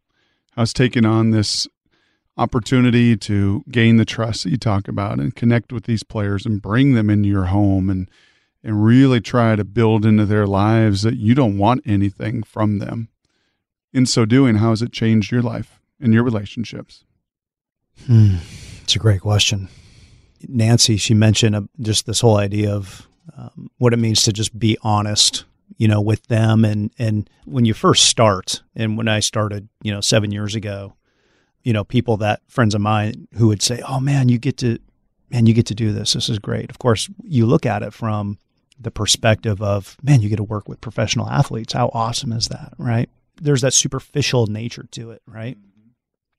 [0.52, 1.68] How's taking on this
[2.38, 6.62] opportunity to gain the trust that you talk about and connect with these players and
[6.62, 8.10] bring them into your home and
[8.64, 13.10] and really try to build into their lives that you don't want anything from them.
[13.94, 17.04] In so doing, how has it changed your life and your relationships?
[18.08, 18.38] Hmm.
[18.82, 19.70] It's a great question.
[20.48, 24.58] Nancy, she mentioned uh, just this whole idea of um, what it means to just
[24.58, 25.46] be honest
[25.78, 26.64] you know, with them.
[26.64, 30.96] And, and when you first start, and when I started, you know, seven years ago,
[31.64, 34.80] you know, people that friends of mine who would say, Oh man, you get to,
[35.30, 36.14] man, you get to do this.
[36.14, 36.70] This is great.
[36.70, 38.38] Of course, you look at it from
[38.80, 41.74] the perspective of, man, you get to work with professional athletes.
[41.74, 42.74] How awesome is that?
[42.78, 43.10] Right.
[43.42, 45.22] There's that superficial nature to it.
[45.26, 45.58] Right.
[45.58, 45.90] Mm-hmm.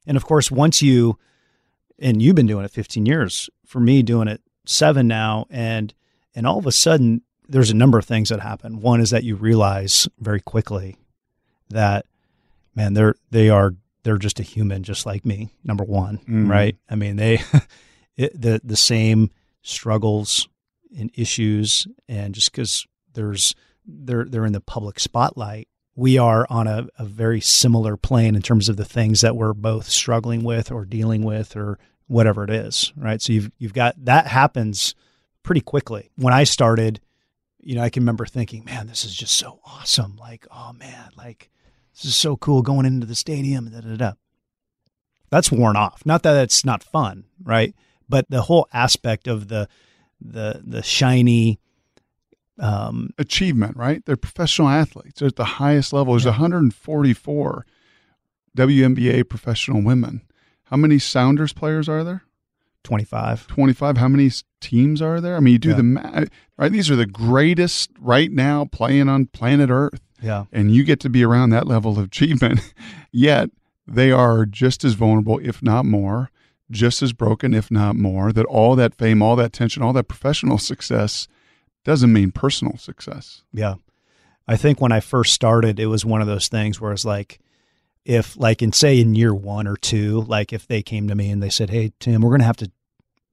[0.07, 1.19] And of course, once you,
[1.99, 5.93] and you've been doing it 15 years, for me, doing it seven now, and,
[6.35, 8.81] and all of a sudden there's a number of things that happen.
[8.81, 10.97] One is that you realize very quickly
[11.71, 12.07] that
[12.75, 15.51] man, they're they are they're just a human just like me.
[15.65, 16.49] Number one, mm.
[16.49, 16.77] right?
[16.89, 17.43] I mean, they
[18.17, 19.31] it, the the same
[19.63, 20.49] struggles
[20.97, 23.55] and issues, and just because there's
[23.85, 28.43] they're they're in the public spotlight, we are on a, a very similar plane in
[28.43, 32.51] terms of the things that we're both struggling with or dealing with or whatever it
[32.51, 33.21] is, right?
[33.21, 34.95] So you've you've got that happens
[35.43, 36.11] pretty quickly.
[36.17, 37.01] When I started,
[37.67, 40.17] you know, I can remember thinking, man, this is just so awesome.
[40.17, 41.51] Like, oh man, like
[41.93, 43.69] This is so cool going into the stadium.
[43.71, 44.13] Da, da, da.
[45.31, 46.07] That's worn off.
[46.07, 47.75] Not that it's not fun, right?
[48.09, 49.69] But the whole aspect of the
[50.21, 51.59] the the shiny
[52.61, 54.01] um, achievement, right?
[54.07, 55.19] They're professional athletes.
[55.19, 56.15] They're at the highest level.
[56.15, 56.31] There's yeah.
[56.31, 57.67] 144
[58.57, 60.23] WNBA professional women.
[60.65, 62.23] How many Sounders players are there?
[62.87, 63.49] 25.
[63.49, 63.97] 25.
[63.99, 65.37] How many teams are there?
[65.37, 65.77] I mean, you do yeah.
[65.77, 66.71] the math, right?
[66.71, 70.01] These are the greatest right now playing on planet Earth.
[70.23, 70.45] Yeah.
[70.53, 72.61] And you get to be around that level of achievement.
[73.11, 73.51] Yet
[73.89, 76.31] they are just as vulnerable, if not more,
[76.71, 80.09] just as broken, if not more, that all that fame, all that tension, all that
[80.09, 81.27] professional success
[81.85, 83.43] doesn't mean personal success.
[83.53, 83.75] Yeah.
[84.47, 87.41] I think when I first started, it was one of those things where it's like,
[88.05, 91.29] if like in say in year one or two, like if they came to me
[91.31, 92.71] and they said, "Hey Tim, we're gonna have to,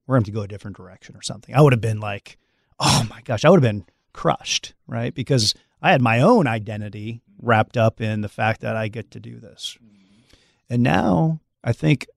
[0.06, 2.38] we're gonna go a different direction or something," I would have been like,
[2.80, 5.14] "Oh my gosh," I would have been crushed, right?
[5.14, 9.20] Because I had my own identity wrapped up in the fact that I get to
[9.20, 9.78] do this,
[10.70, 12.08] and now I think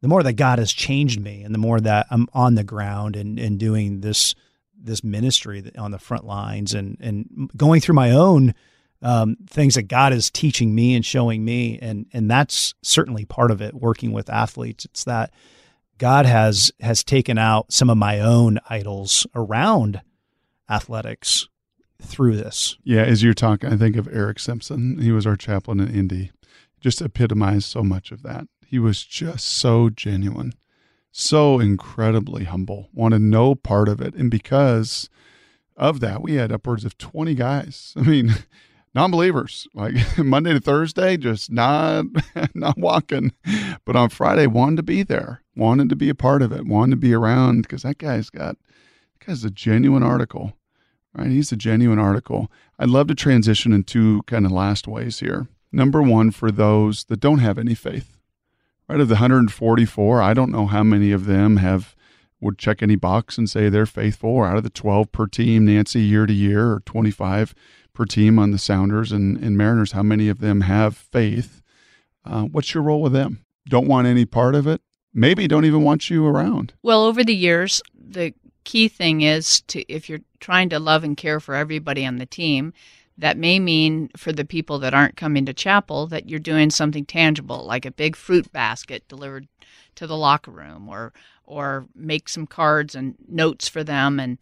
[0.00, 3.16] the more that God has changed me, and the more that I'm on the ground
[3.16, 4.34] and and doing this
[4.82, 8.54] this ministry on the front lines and and going through my own
[9.02, 13.50] um, things that God is teaching me and showing me, and and that's certainly part
[13.50, 13.74] of it.
[13.74, 15.32] Working with athletes, it's that
[16.00, 20.00] God has has taken out some of my own idols around
[20.68, 21.46] athletics
[22.00, 22.78] through this.
[22.82, 24.98] Yeah, as you're talking, I think of Eric Simpson.
[24.98, 26.32] He was our chaplain in Indy.
[26.80, 28.46] Just epitomized so much of that.
[28.66, 30.54] He was just so genuine,
[31.12, 35.10] so incredibly humble, wanted no part of it, and because
[35.76, 37.92] of that, we had upwards of 20 guys.
[37.98, 38.36] I mean,
[38.94, 42.04] non-believers like monday to thursday just not
[42.54, 43.32] not walking
[43.84, 46.92] but on friday wanted to be there wanted to be a part of it wanted
[46.92, 50.54] to be around because that guy's got that guy's a genuine article
[51.14, 55.20] right he's a genuine article i'd love to transition in two kind of last ways
[55.20, 58.16] here number one for those that don't have any faith
[58.88, 61.94] right of the 144 i don't know how many of them have
[62.40, 65.66] would check any box and say they're faithful or out of the 12 per team
[65.66, 67.54] nancy year to year or 25
[67.92, 71.60] per team on the Sounders and, and Mariners, how many of them have faith?
[72.24, 73.44] Uh, what's your role with them?
[73.68, 74.80] Don't want any part of it?
[75.12, 76.72] Maybe don't even want you around.
[76.82, 78.32] Well, over the years, the
[78.64, 82.26] key thing is to if you're trying to love and care for everybody on the
[82.26, 82.72] team,
[83.18, 87.04] that may mean for the people that aren't coming to chapel that you're doing something
[87.04, 89.48] tangible, like a big fruit basket delivered
[89.96, 91.12] to the locker room, or
[91.44, 94.38] or make some cards and notes for them, and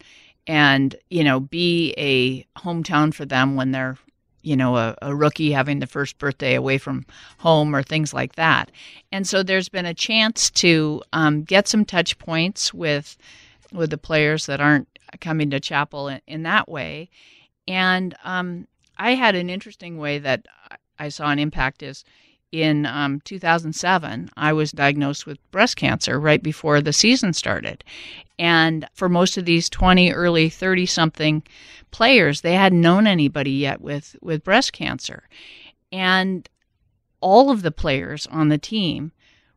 [0.47, 3.97] and you know be a hometown for them when they're
[4.41, 7.05] you know a, a, rookie having the first birthday away from
[7.39, 8.71] home or things like that.
[9.11, 13.17] And so there's been a chance to um, get some touch points with
[13.73, 14.87] with the players that aren't
[15.21, 17.09] coming to chapel in, in that way.
[17.67, 20.45] And um, i had an interesting way that
[20.99, 22.03] i saw an impact is
[22.51, 27.83] in um, 2007, I was diagnosed with breast cancer right before the season started.
[28.37, 31.43] And for most of these 20, early 30 something
[31.91, 35.23] players, they hadn't known anybody yet with, with breast cancer.
[35.91, 36.47] And
[37.21, 39.11] all of the players on the team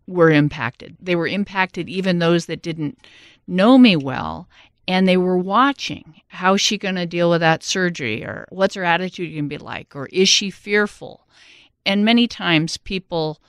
[0.07, 0.97] were impacted.
[1.01, 2.99] They were impacted, even those that didn't
[3.47, 4.49] know me well.
[4.89, 8.85] And they were watching how's she going to deal with that surgery, or what's her
[8.85, 11.22] attitude going to be like, or is she fearful?
[11.85, 13.41] And many times people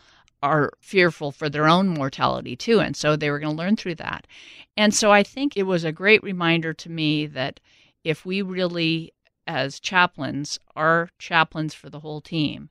[0.42, 2.80] are fearful for their own mortality too.
[2.82, 4.28] And so they were going to learn through that.
[4.76, 7.60] And so I think it was a great reminder to me that
[8.04, 9.14] if we really,
[9.48, 12.70] as chaplains, are chaplains for the whole team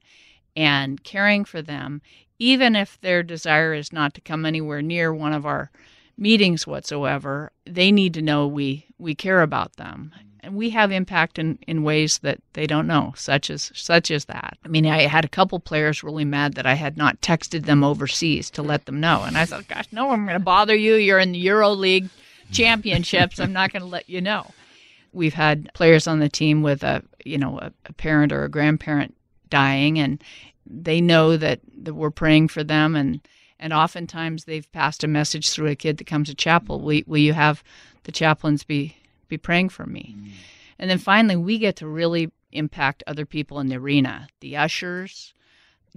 [0.55, 2.03] and caring for them,
[2.39, 5.71] even if their desire is not to come anywhere near one of our
[6.19, 11.39] meetings whatsoever, they need to know we, we care about them and we have impact
[11.39, 14.59] in, in ways that they don't know, such as such as that.
[14.65, 17.85] I mean, I had a couple players really mad that I had not texted them
[17.85, 20.95] overseas to let them know, and I thought, gosh, no, I'm going to bother you.
[20.95, 22.09] You're in the Euro League
[22.51, 23.39] championships.
[23.39, 24.51] I'm not going to let you know.
[25.13, 28.51] We've had players on the team with a you know a, a parent or a
[28.51, 29.15] grandparent
[29.49, 30.23] dying, and
[30.67, 33.21] they know that, that we're praying for them and
[33.63, 36.81] and oftentimes they've passed a message through a kid that comes to chapel.
[36.81, 37.63] Will, will you have
[38.03, 38.97] the chaplains be
[39.33, 40.15] be praying for me.
[40.19, 40.31] Mm.
[40.79, 44.29] And then finally, we get to really impact other people in the arena.
[44.41, 45.33] The ushers,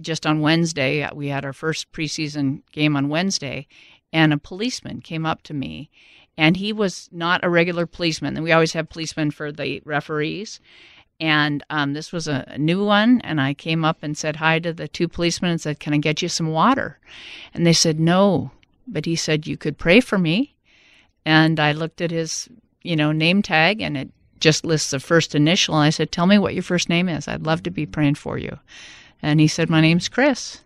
[0.00, 3.66] just on Wednesday, uh, we had our first preseason game on Wednesday,
[4.12, 5.90] and a policeman came up to me,
[6.38, 8.36] and he was not a regular policeman.
[8.36, 10.60] And we always have policemen for the referees.
[11.18, 13.22] And um, this was a, a, new one.
[13.22, 15.98] And I came up and said hi to the two policemen and said, Can I
[15.98, 16.98] get you some water?
[17.54, 18.50] And they said, No.
[18.86, 20.54] But he said, You could pray for me.
[21.24, 22.50] And I looked at his
[22.86, 24.10] you know, name tag and it
[24.40, 25.74] just lists the first initial.
[25.74, 27.28] And I said, Tell me what your first name is.
[27.28, 28.58] I'd love to be praying for you.
[29.22, 30.60] And he said, My name's Chris.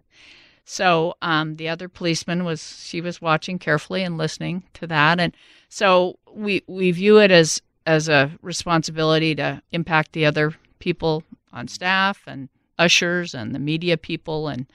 [0.65, 5.37] So um, the other policeman was she was watching carefully and listening to that, and
[5.69, 11.67] so we we view it as as a responsibility to impact the other people on
[11.67, 12.49] staff and
[12.79, 14.67] ushers and the media people, and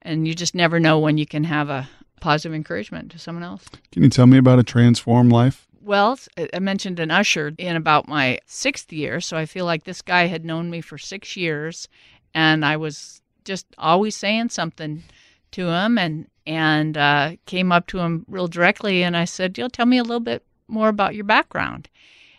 [0.00, 1.90] and you just never know when you can have a
[2.22, 3.66] positive encouragement to someone else.
[3.92, 5.68] Can you tell me about a transform life?
[5.84, 6.18] Well,
[6.54, 10.28] I mentioned an usher in about my sixth year, so I feel like this guy
[10.28, 11.88] had known me for six years,
[12.32, 15.04] and I was just always saying something
[15.50, 19.68] to him, and and uh, came up to him real directly, and I said, "You'll
[19.68, 21.90] tell me a little bit more about your background."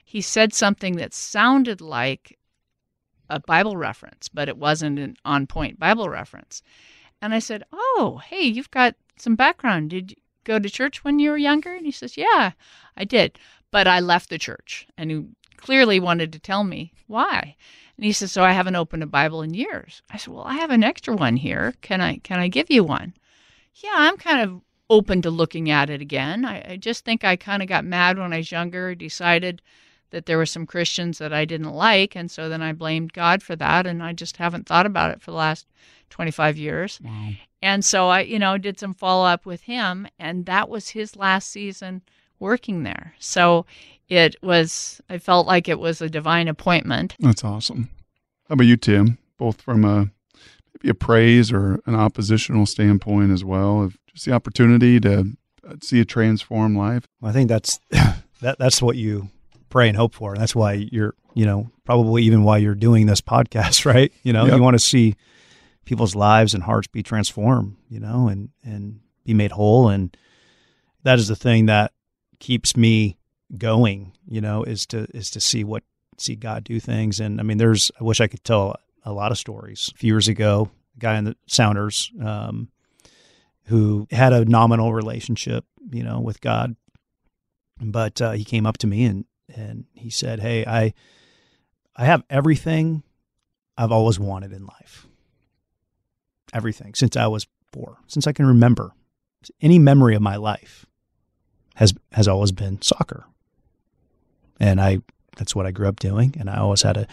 [0.03, 2.39] He said something that sounded like
[3.29, 6.63] a Bible reference, but it wasn't an on-point Bible reference,
[7.21, 9.91] and I said, "Oh, hey, you've got some background.
[9.91, 12.51] Did you go to church when you were younger?" And he says, "Yeah,
[12.95, 13.37] I did,
[13.71, 15.25] but I left the church." And he
[15.57, 17.55] clearly wanted to tell me why.
[17.97, 20.55] And he says, "So I haven't opened a Bible in years." I said, "Well, I
[20.55, 21.73] have an extra one here.
[21.81, 23.13] Can I can I give you one?"
[23.75, 26.45] Yeah, I'm kind of open to looking at it again.
[26.45, 29.61] I, I just think I kind of got mad when I was younger, decided
[30.15, 33.43] that there were some Christians that I didn't like, and so then I blamed God
[33.43, 35.67] for that, and I just haven't thought about it for the last
[36.09, 37.01] 25 years.
[37.03, 37.31] Wow.
[37.61, 41.17] And so I, you know, did some follow up with him, and that was his
[41.17, 42.01] last season
[42.39, 43.13] working there.
[43.19, 43.65] So
[44.07, 47.17] it was, I felt like it was a divine appointment.
[47.19, 47.89] That's awesome.
[48.47, 49.17] How about you, Tim?
[49.37, 50.11] Both from a
[50.75, 55.35] maybe a praise or an oppositional standpoint as well, of just the opportunity to
[55.67, 57.05] uh, see a transformed life.
[57.19, 57.81] Well, I think that's
[58.39, 59.29] that that's what you
[59.75, 60.31] pray and hope for.
[60.31, 64.09] And that's why you're, you know, probably even why you're doing this podcast, right?
[64.23, 64.55] You know, Yep.
[64.55, 65.15] you want to see
[65.83, 70.15] people's lives and hearts be transformed, you know, and and be made whole and
[71.03, 71.91] that is the thing that
[72.39, 73.17] keeps me
[73.57, 75.83] going, you know, is to is to see what
[76.17, 79.33] see God do things and I mean there's I wish I could tell a lot
[79.33, 79.91] of stories.
[79.93, 82.69] A few years ago, a guy in the Sounders um
[83.65, 86.77] who had a nominal relationship, you know, with God
[87.81, 90.93] but uh, he came up to me and and he said, "Hey, I
[91.95, 93.03] I have everything
[93.77, 95.07] I've always wanted in life.
[96.53, 98.93] Everything since I was four, since I can remember.
[99.61, 100.85] Any memory of my life
[101.75, 103.25] has has always been soccer,
[104.59, 104.99] and I
[105.37, 106.33] that's what I grew up doing.
[106.39, 107.07] And I always had a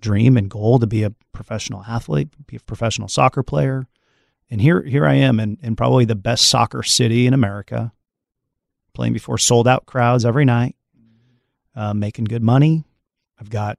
[0.00, 3.86] dream and goal to be a professional athlete, be a professional soccer player.
[4.50, 7.92] And here here I am in, in probably the best soccer city in America."
[8.92, 10.76] playing before sold out crowds every night,
[11.74, 12.84] uh, making good money.
[13.40, 13.78] I've got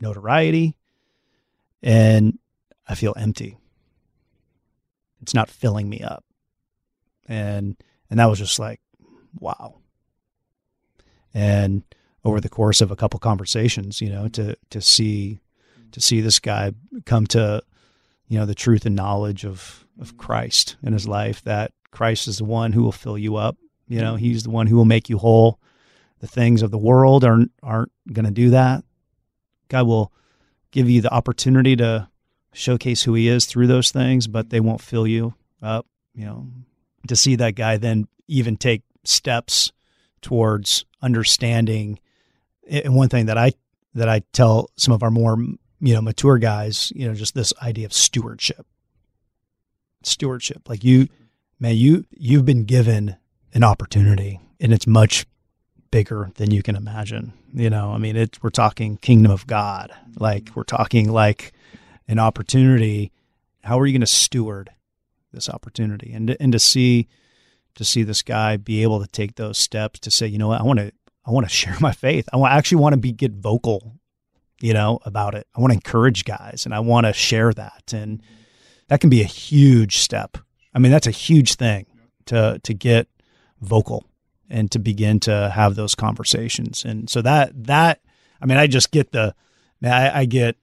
[0.00, 0.76] notoriety,
[1.82, 2.38] and
[2.88, 3.56] I feel empty.
[5.22, 6.24] It's not filling me up,
[7.28, 7.76] and
[8.08, 8.80] and that was just like,
[9.38, 9.76] wow.
[11.32, 11.82] And
[12.24, 15.40] over the course of a couple conversations, you know, to to see
[15.92, 16.72] to see this guy
[17.04, 17.62] come to,
[18.28, 22.38] you know, the truth and knowledge of of Christ in his life that Christ is
[22.38, 23.56] the one who will fill you up
[23.90, 25.58] you know, he's the one who will make you whole.
[26.20, 28.84] The things of the world aren't aren't going to do that.
[29.68, 30.12] God will
[30.70, 32.08] give you the opportunity to
[32.52, 36.48] showcase who he is through those things, but they won't fill you up, you know.
[37.08, 39.72] To see that guy then even take steps
[40.20, 41.98] towards understanding
[42.68, 43.52] and one thing that I
[43.94, 45.36] that I tell some of our more,
[45.80, 48.66] you know, mature guys, you know, just this idea of stewardship.
[50.02, 50.68] Stewardship.
[50.68, 51.08] Like you
[51.58, 53.16] man, you you've been given
[53.54, 55.26] an opportunity and it's much
[55.90, 57.92] bigger than you can imagine you know?
[57.92, 59.92] I mean it we're talking kingdom of god.
[60.18, 61.52] Like we're talking like
[62.08, 63.12] an opportunity.
[63.64, 64.70] How are you going to steward
[65.32, 66.12] this opportunity?
[66.12, 67.08] And and to see
[67.76, 70.60] to see this guy be able to take those steps to say you know what?
[70.60, 70.92] I want to
[71.26, 72.28] i want to share my faith.
[72.32, 73.96] I want, I actually want to be get vocal
[74.60, 75.46] you know about it.
[75.56, 77.92] I want to encourage guys and i want to share that.
[77.92, 78.22] And
[78.88, 80.36] that can be a huge step.
[80.74, 81.86] I mean that's a huge thing
[82.26, 83.08] to to get
[83.60, 84.04] vocal
[84.50, 86.84] and to begin to have those conversations.
[86.84, 88.00] And so that that
[88.40, 89.34] I mean, I just get the
[89.82, 90.56] I, I get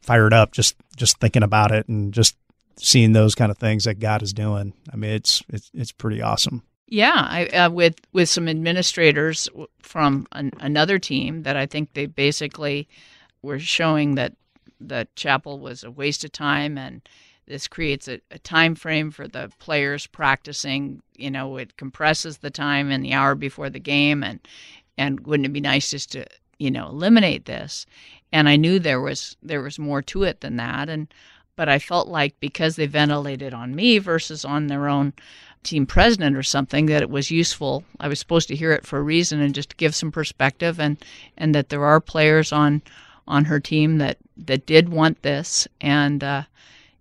[0.00, 2.36] fired up just just thinking about it and just
[2.78, 4.72] seeing those kind of things that God is doing.
[4.92, 6.62] I mean, it's it's it's pretty awesome.
[6.88, 9.48] Yeah, I, uh, with with some administrators
[9.80, 12.88] from an, another team that I think they basically
[13.42, 14.34] were showing that
[14.80, 17.06] the chapel was a waste of time and
[17.46, 22.50] this creates a, a time frame for the players practicing you know it compresses the
[22.50, 24.40] time in the hour before the game and
[24.98, 26.26] and wouldn't it be nice just to
[26.58, 27.86] you know eliminate this?
[28.32, 30.88] And i knew there was there was more to it than that.
[30.88, 31.12] And
[31.54, 35.12] but i felt like because they ventilated on me versus on their own
[35.62, 37.84] team president or something that it was useful.
[37.98, 40.96] I was supposed to hear it for a reason and just give some perspective and
[41.36, 42.82] and that there are players on
[43.28, 45.66] on her team that that did want this.
[45.80, 46.44] And uh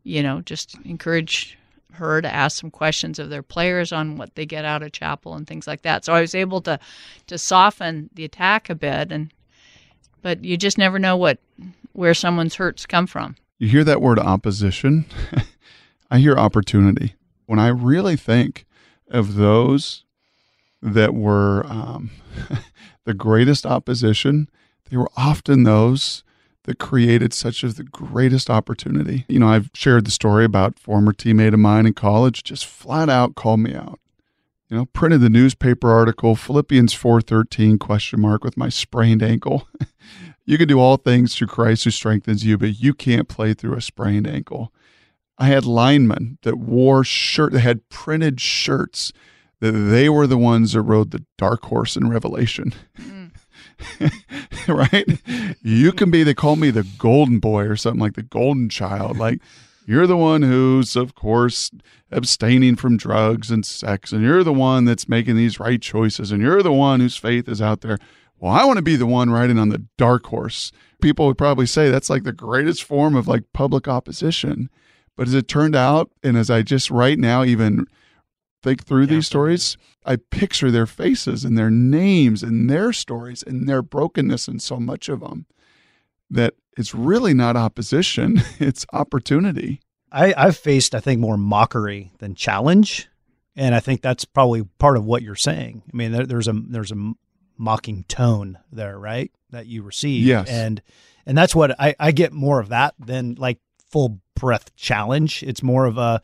[0.06, 1.58] you know, just encourage
[1.94, 5.34] her to ask some questions of their players on what they get out of chapel
[5.34, 6.06] and things like that.
[6.06, 6.80] So I was able to
[7.28, 9.34] to soften the attack a bit and
[10.22, 11.40] but you just never know what
[11.94, 13.36] where someone's hurts come from.
[13.58, 15.06] You hear that word opposition?
[16.12, 17.16] I hear opportunity.
[17.46, 18.66] When I really think
[19.10, 20.04] of those
[20.82, 22.12] that were um,
[23.06, 24.50] the greatest opposition,
[24.90, 26.24] they were often those
[26.66, 29.26] that created such of the greatest opportunity.
[29.28, 33.10] You know, I've shared the story about former teammate of mine in college just flat
[33.10, 34.00] out called me out.
[34.70, 39.68] You know, printed the newspaper article Philippians 4:13 question mark with my sprained ankle.
[40.46, 43.76] you can do all things through Christ who strengthens you, but you can't play through
[43.76, 44.74] a sprained ankle.
[45.38, 49.14] I had linemen that wore shirt that had printed shirts
[49.60, 52.74] that they were the ones that rode the dark horse in Revelation.
[53.00, 53.25] Mm.
[54.68, 55.22] right?
[55.62, 59.18] You can be, they call me the golden boy or something like the golden child.
[59.18, 59.42] Like,
[59.86, 61.70] you're the one who's, of course,
[62.12, 66.42] abstaining from drugs and sex, and you're the one that's making these right choices, and
[66.42, 68.00] you're the one whose faith is out there.
[68.40, 70.72] Well, I want to be the one riding on the dark horse.
[71.02, 74.70] People would probably say that's like the greatest form of like public opposition.
[75.16, 77.86] But as it turned out, and as I just right now even
[78.64, 83.44] think through yeah, these stories, I picture their faces and their names and their stories
[83.44, 85.48] and their brokenness and so much of them
[86.30, 89.82] that it's really not opposition, it's opportunity.
[90.12, 93.10] I, I've faced, I think, more mockery than challenge.
[93.56, 95.84] And I think that's probably part of what you're saying.
[95.92, 97.14] I mean, there, there's a there's a
[97.58, 99.32] mocking tone there, right?
[99.52, 100.26] That you receive.
[100.26, 100.50] Yes.
[100.50, 100.82] And
[101.26, 105.42] and that's what I, I get more of that than like full breath challenge.
[105.44, 106.22] It's more of a,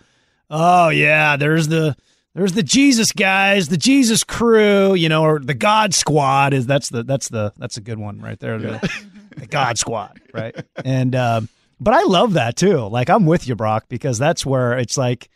[0.49, 1.95] oh yeah, there's the
[2.33, 6.89] there's the Jesus guys, the Jesus crew, you know, or the God squad is that's
[6.89, 8.57] the that's the that's a good one right there.
[8.59, 8.77] Yeah.
[8.77, 9.05] The,
[9.37, 10.55] the, God squad, right?
[10.85, 12.87] And um, but I love that too.
[12.87, 15.29] Like I'm with you, Brock, because that's where it's like,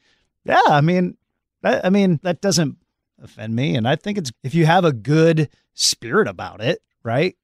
[0.45, 1.17] yeah, I mean,
[1.63, 2.77] I, I mean that doesn't
[3.21, 7.35] offend me, and I think it's if you have a good spirit about it, right?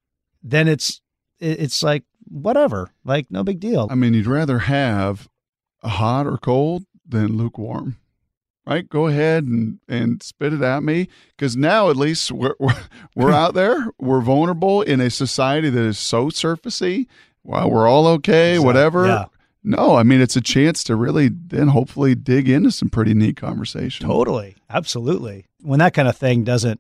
[0.44, 1.02] Then it's
[1.40, 3.88] it's like whatever, like no big deal.
[3.92, 5.28] I mean, you'd rather have
[5.84, 7.98] a hot or cold than lukewarm
[8.66, 8.88] right?
[8.88, 11.08] Go ahead and, and spit it at me.
[11.36, 12.76] Because now at least we're, we're,
[13.16, 13.92] we're out there.
[14.00, 17.08] We're vulnerable in a society that is so surfacey.
[17.44, 19.08] Well, we're all okay, whatever.
[19.08, 19.26] Yeah.
[19.64, 23.38] No, I mean, it's a chance to really then hopefully dig into some pretty neat
[23.38, 24.08] conversation.
[24.08, 24.56] Totally.
[24.70, 25.46] Absolutely.
[25.62, 26.80] When that kind of thing doesn't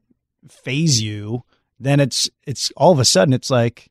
[0.49, 1.43] phase you,
[1.79, 3.89] then it's, it's all of a sudden it's like,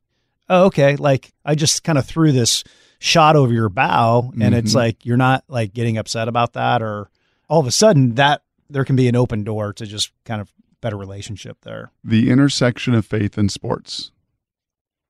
[0.49, 0.95] oh, okay.
[0.95, 2.63] Like I just kind of threw this
[2.99, 4.53] shot over your bow and mm-hmm.
[4.53, 7.09] it's like, you're not like getting upset about that or,
[7.51, 10.53] all of a sudden that there can be an open door to just kind of
[10.79, 11.91] better relationship there.
[12.01, 14.11] The intersection of faith and sports.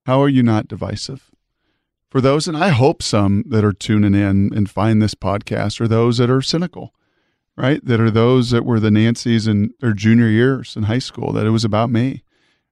[0.07, 1.29] How are you not divisive?
[2.09, 5.87] For those, and I hope some that are tuning in and find this podcast are
[5.87, 6.95] those that are cynical,
[7.55, 7.79] right?
[7.85, 11.45] That are those that were the Nancy's in their junior years in high school, that
[11.45, 12.23] it was about me,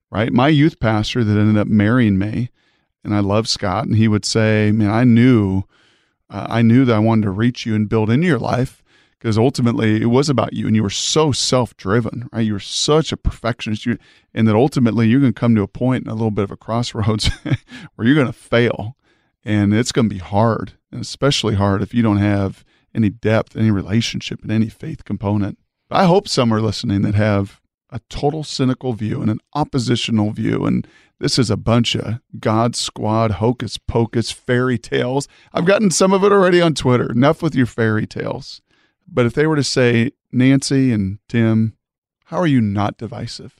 [0.10, 0.34] right?
[0.34, 2.50] My youth pastor that ended up marrying me,
[3.04, 5.64] and I love Scott, and he would say, man, I knew,
[6.28, 8.84] uh, I knew that I wanted to reach you and build into your life
[9.20, 13.12] because ultimately it was about you and you were so self-driven right you were such
[13.12, 13.98] a perfectionist you,
[14.34, 16.52] and that ultimately you're going to come to a point in a little bit of
[16.52, 17.28] a crossroads
[17.96, 18.96] where you're going to fail
[19.44, 22.64] and it's going to be hard and especially hard if you don't have
[22.96, 25.58] any depth any relationship and any faith component
[25.92, 27.62] i hope some are listening that have
[27.92, 30.88] a total cynical view and an oppositional view and
[31.20, 35.28] this is a bunch of God squad hocus pocus fairy tales.
[35.52, 37.12] I've gotten some of it already on Twitter.
[37.12, 38.62] Enough with your fairy tales.
[39.12, 41.76] But if they were to say, Nancy and Tim,
[42.26, 43.56] how are you not divisive?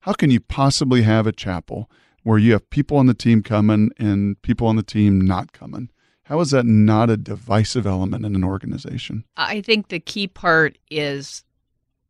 [0.00, 1.90] How can you possibly have a chapel
[2.22, 5.90] where you have people on the team coming and people on the team not coming?
[6.24, 9.24] How is that not a divisive element in an organization?
[9.36, 11.44] I think the key part is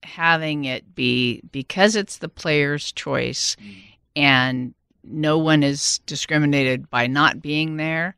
[0.03, 3.71] having it be because it's the player's choice hmm.
[4.17, 4.75] and
[5.05, 8.15] no one is discriminated by not being there.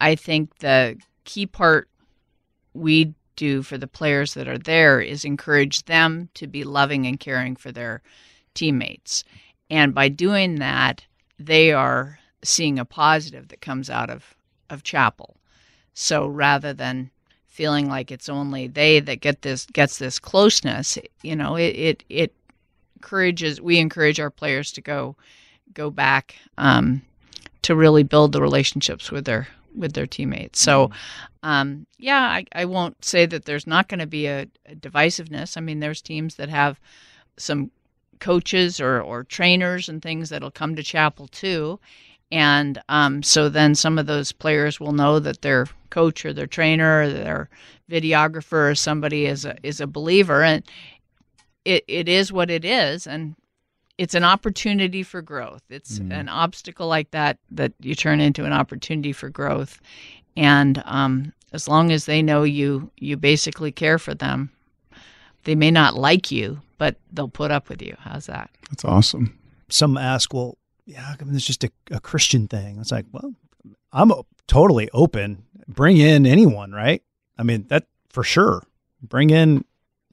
[0.00, 1.88] I think the key part
[2.74, 7.20] we do for the players that are there is encourage them to be loving and
[7.20, 8.02] caring for their
[8.54, 9.24] teammates.
[9.70, 11.04] And by doing that,
[11.38, 14.34] they are seeing a positive that comes out of,
[14.70, 15.36] of chapel.
[15.94, 17.10] So rather than
[17.46, 22.04] feeling like it's only they that get this gets this closeness, you know, it it,
[22.08, 22.34] it
[22.96, 25.16] encourages we encourage our players to go
[25.72, 27.02] go back um,
[27.62, 30.60] to really build the relationships with their with their teammates.
[30.60, 31.48] So, mm-hmm.
[31.48, 35.56] um, yeah, I, I, won't say that there's not going to be a, a, divisiveness.
[35.56, 36.80] I mean, there's teams that have
[37.36, 37.70] some
[38.18, 41.78] coaches or, or trainers and things that'll come to chapel too.
[42.32, 46.46] And um, so then some of those players will know that they're coach or their
[46.46, 47.48] trainer or their
[47.90, 50.64] videographer or somebody is a is a believer and
[51.64, 53.36] it, it is what it is and
[53.98, 55.62] it's an opportunity for growth.
[55.70, 56.12] It's mm.
[56.12, 59.80] an obstacle like that that you turn into an opportunity for growth.
[60.36, 64.50] And um, as long as they know you, you basically care for them.
[65.44, 67.96] They may not like you, but they'll put up with you.
[68.00, 68.50] How's that?
[68.70, 69.38] That's awesome.
[69.68, 72.78] Some ask, well, yeah, I mean, it's just a, a Christian thing.
[72.78, 73.34] It's like, well,
[73.92, 74.12] I'm
[74.46, 75.44] totally open.
[75.68, 77.02] Bring in anyone, right?
[77.38, 78.62] I mean, that for sure.
[79.02, 79.64] Bring in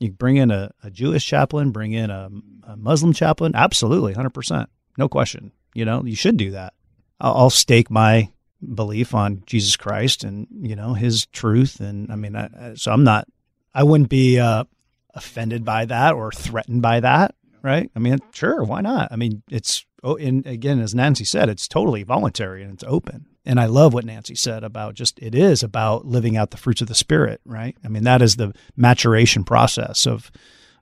[0.03, 2.29] you bring in a, a Jewish chaplain, bring in a,
[2.67, 3.53] a Muslim chaplain.
[3.55, 4.67] Absolutely, 100%.
[4.97, 5.51] No question.
[5.73, 6.73] You know, you should do that.
[7.19, 8.29] I'll, I'll stake my
[8.73, 11.79] belief on Jesus Christ and, you know, his truth.
[11.79, 13.27] And I mean, I, so I'm not,
[13.73, 14.65] I wouldn't be uh,
[15.13, 17.35] offended by that or threatened by that.
[17.61, 17.89] Right.
[17.95, 18.61] I mean, sure.
[18.63, 19.07] Why not?
[19.09, 23.25] I mean, it's, oh, and again, as Nancy said, it's totally voluntary and it's open.
[23.45, 26.81] And I love what Nancy said about just it is about living out the fruits
[26.81, 27.75] of the spirit, right?
[27.83, 30.31] I mean, that is the maturation process of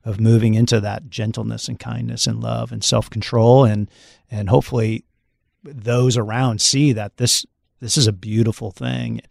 [0.03, 3.89] of moving into that gentleness and kindness and love and self-control and
[4.32, 5.05] and hopefully
[5.64, 7.45] those around see that this
[7.80, 9.22] this is a beautiful thing.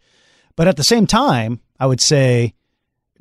[0.55, 2.53] But at the same time, I would say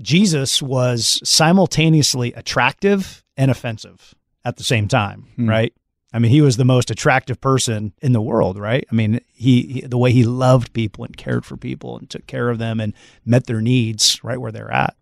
[0.00, 5.48] Jesus was simultaneously attractive and offensive at the same time, hmm.
[5.48, 5.72] right?
[6.12, 8.84] I mean, he was the most attractive person in the world, right?
[8.90, 12.26] I mean, he, he, the way he loved people and cared for people and took
[12.26, 12.94] care of them and
[13.24, 14.96] met their needs right where they're at.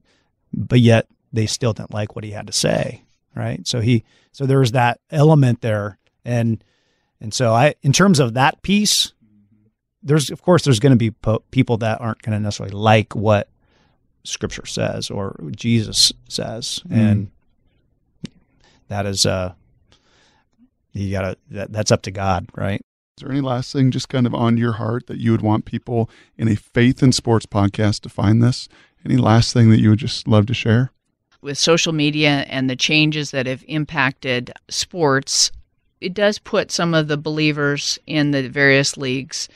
[0.52, 3.02] But yet they still didn't like what he had to say,
[3.34, 3.66] right?
[3.66, 6.62] So he so there was that element there and
[7.20, 9.12] and so I in terms of that piece
[10.02, 13.14] there's of course there's going to be po- people that aren't going to necessarily like
[13.14, 13.48] what
[14.24, 16.96] scripture says or Jesus says mm.
[16.96, 17.30] and
[18.88, 19.54] that is uh
[20.92, 22.80] you gotta that, that's up to God, right?
[23.16, 25.64] Is there any last thing just kind of on your heart that you would want
[25.64, 28.68] people in a faith and sports podcast to find this?
[29.04, 30.92] Any last thing that you would just love to share?
[31.40, 35.50] With social media and the changes that have impacted sports,
[36.00, 39.48] it does put some of the believers in the various leagues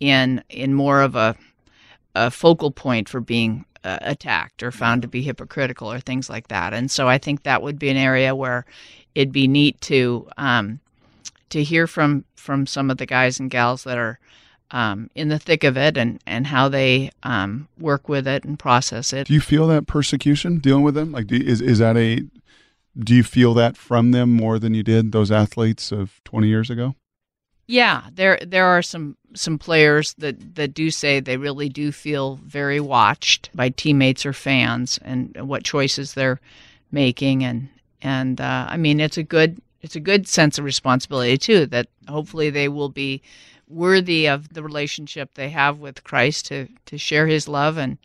[0.00, 1.36] in in more of a,
[2.14, 6.48] a focal point for being uh, attacked or found to be hypocritical or things like
[6.48, 6.72] that.
[6.72, 8.64] And so I think that would be an area where
[9.14, 10.80] it'd be neat to um,
[11.50, 14.18] to hear from from some of the guys and gals that are
[14.70, 18.58] um, in the thick of it and and how they um, work with it and
[18.58, 19.26] process it.
[19.26, 21.12] Do you feel that persecution dealing with them?
[21.12, 22.22] Like, do, is is that a
[22.98, 26.70] do you feel that from them more than you did those athletes of 20 years
[26.70, 26.94] ago?
[27.66, 32.40] Yeah, there there are some some players that that do say they really do feel
[32.44, 36.40] very watched by teammates or fans and what choices they're
[36.90, 37.68] making and
[38.02, 41.88] and uh, I mean it's a good it's a good sense of responsibility too that
[42.08, 43.22] hopefully they will be
[43.68, 47.98] worthy of the relationship they have with Christ to to share His love and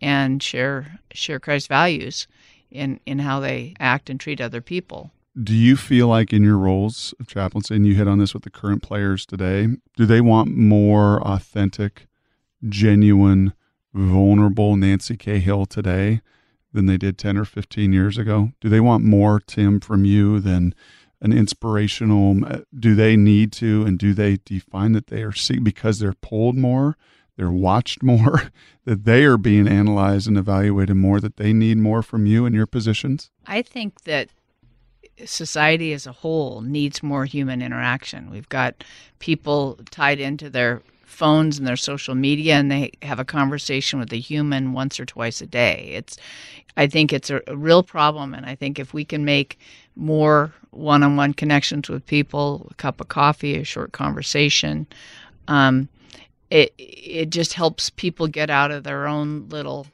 [0.00, 2.26] and share share Christ's values
[2.70, 5.10] in in how they act and treat other people.
[5.40, 8.42] Do you feel like in your roles of chaplaincy, and you hit on this with
[8.42, 12.08] the current players today, do they want more authentic,
[12.68, 13.52] genuine,
[13.94, 16.22] vulnerable Nancy Cahill today
[16.72, 18.52] than they did 10 or 15 years ago?
[18.60, 20.74] Do they want more, Tim, from you than
[21.20, 22.44] an inspirational?
[22.44, 26.12] Uh, do they need to, and do they define that they are see because they're
[26.12, 26.96] pulled more,
[27.36, 28.50] they're watched more,
[28.84, 32.52] that they are being analyzed and evaluated more, that they need more from you in
[32.52, 33.30] your positions?
[33.46, 34.28] I think that
[35.24, 38.30] society as a whole needs more human interaction.
[38.30, 38.84] We've got
[39.18, 44.12] people tied into their phones and their social media and they have a conversation with
[44.12, 45.90] a human once or twice a day.
[45.94, 46.16] It's
[46.76, 49.58] I think it's a, real problem and I think if we can make
[49.96, 54.86] more one-on-one connections with people, a cup of coffee, a short conversation,
[55.48, 55.88] um,
[56.50, 59.86] it it just helps people get out of their own little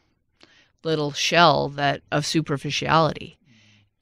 [0.82, 3.38] little shell that of superficiality.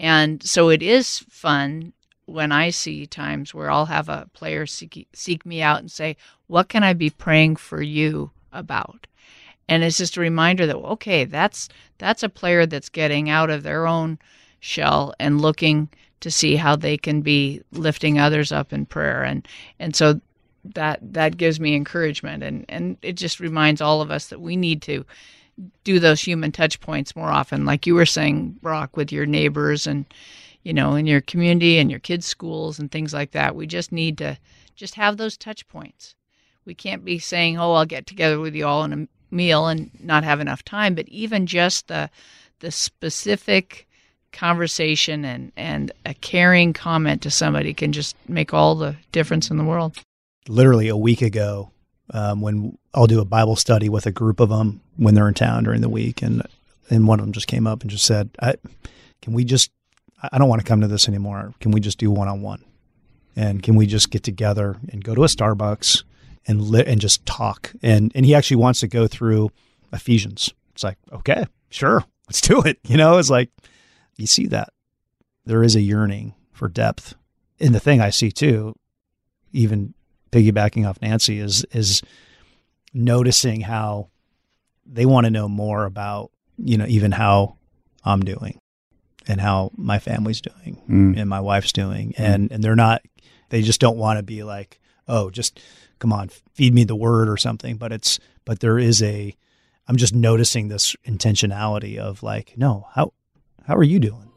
[0.00, 1.92] And so it is fun
[2.26, 6.16] when I see times where I'll have a player seek, seek me out and say,
[6.46, 9.06] What can I be praying for you about?
[9.68, 11.68] And it's just a reminder that, okay, that's,
[11.98, 14.18] that's a player that's getting out of their own
[14.60, 15.88] shell and looking
[16.20, 19.22] to see how they can be lifting others up in prayer.
[19.22, 19.46] And,
[19.78, 20.20] and so
[20.64, 22.42] that, that gives me encouragement.
[22.42, 25.04] And, and it just reminds all of us that we need to
[25.84, 29.86] do those human touch points more often, like you were saying, Brock, with your neighbors
[29.86, 30.06] and,
[30.62, 33.56] you know, in your community and your kids' schools and things like that.
[33.56, 34.38] We just need to
[34.74, 36.14] just have those touch points.
[36.64, 39.90] We can't be saying, "Oh, I'll get together with you all in a meal" and
[40.00, 40.94] not have enough time.
[40.94, 42.10] But even just the
[42.60, 43.88] the specific
[44.32, 49.58] conversation and and a caring comment to somebody can just make all the difference in
[49.58, 49.98] the world.
[50.48, 51.70] Literally a week ago,
[52.10, 55.34] um, when I'll do a Bible study with a group of them when they're in
[55.34, 56.42] town during the week, and
[56.90, 58.56] and one of them just came up and just said, I,
[59.20, 59.70] "Can we just?
[60.30, 61.52] I don't want to come to this anymore.
[61.60, 62.64] Can we just do one on one?
[63.34, 66.04] And can we just get together and go to a Starbucks
[66.46, 69.50] and li- and just talk?" And and he actually wants to go through
[69.92, 70.52] Ephesians.
[70.74, 72.78] It's like, okay, sure, let's do it.
[72.84, 73.50] You know, it's like
[74.16, 74.70] you see that
[75.44, 77.14] there is a yearning for depth.
[77.58, 78.74] And the thing I see too,
[79.52, 79.94] even
[80.30, 82.02] piggybacking off Nancy, is is
[82.92, 84.08] noticing how
[84.84, 87.56] they want to know more about, you know, even how
[88.04, 88.58] I'm doing
[89.28, 91.18] and how my family's doing Mm.
[91.18, 92.14] and my wife's doing.
[92.18, 93.02] And and they're not
[93.50, 95.60] they just don't want to be like, oh, just
[95.98, 97.76] come on, feed me the word or something.
[97.76, 99.34] But it's but there is a
[99.88, 103.12] I'm just noticing this intentionality of like, no, how
[103.66, 104.28] how are you doing?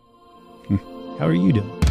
[1.19, 1.81] How are you doing?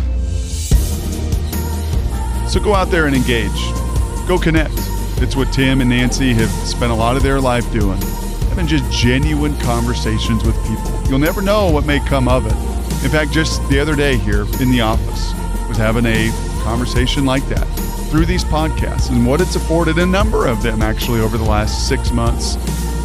[2.49, 3.51] So go out there and engage.
[4.29, 4.75] Go connect.
[5.23, 7.99] It's what Tim and Nancy have spent a lot of their life doing.
[8.51, 11.03] Having just genuine conversations with people.
[11.09, 12.53] You'll never know what may come of it.
[13.05, 15.33] In fact, just the other day here in the office
[15.69, 16.31] was having a
[16.63, 17.65] conversation like that
[18.11, 21.87] through these podcasts and what it's afforded a number of them actually over the last
[21.89, 22.57] six months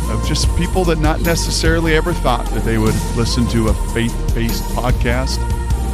[0.09, 4.63] of just people that not necessarily ever thought that they would listen to a faith-based
[4.75, 5.37] podcast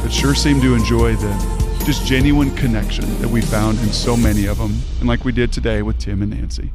[0.02, 4.46] but sure seem to enjoy the just genuine connection that we found in so many
[4.46, 6.72] of them, and like we did today with Tim and Nancy.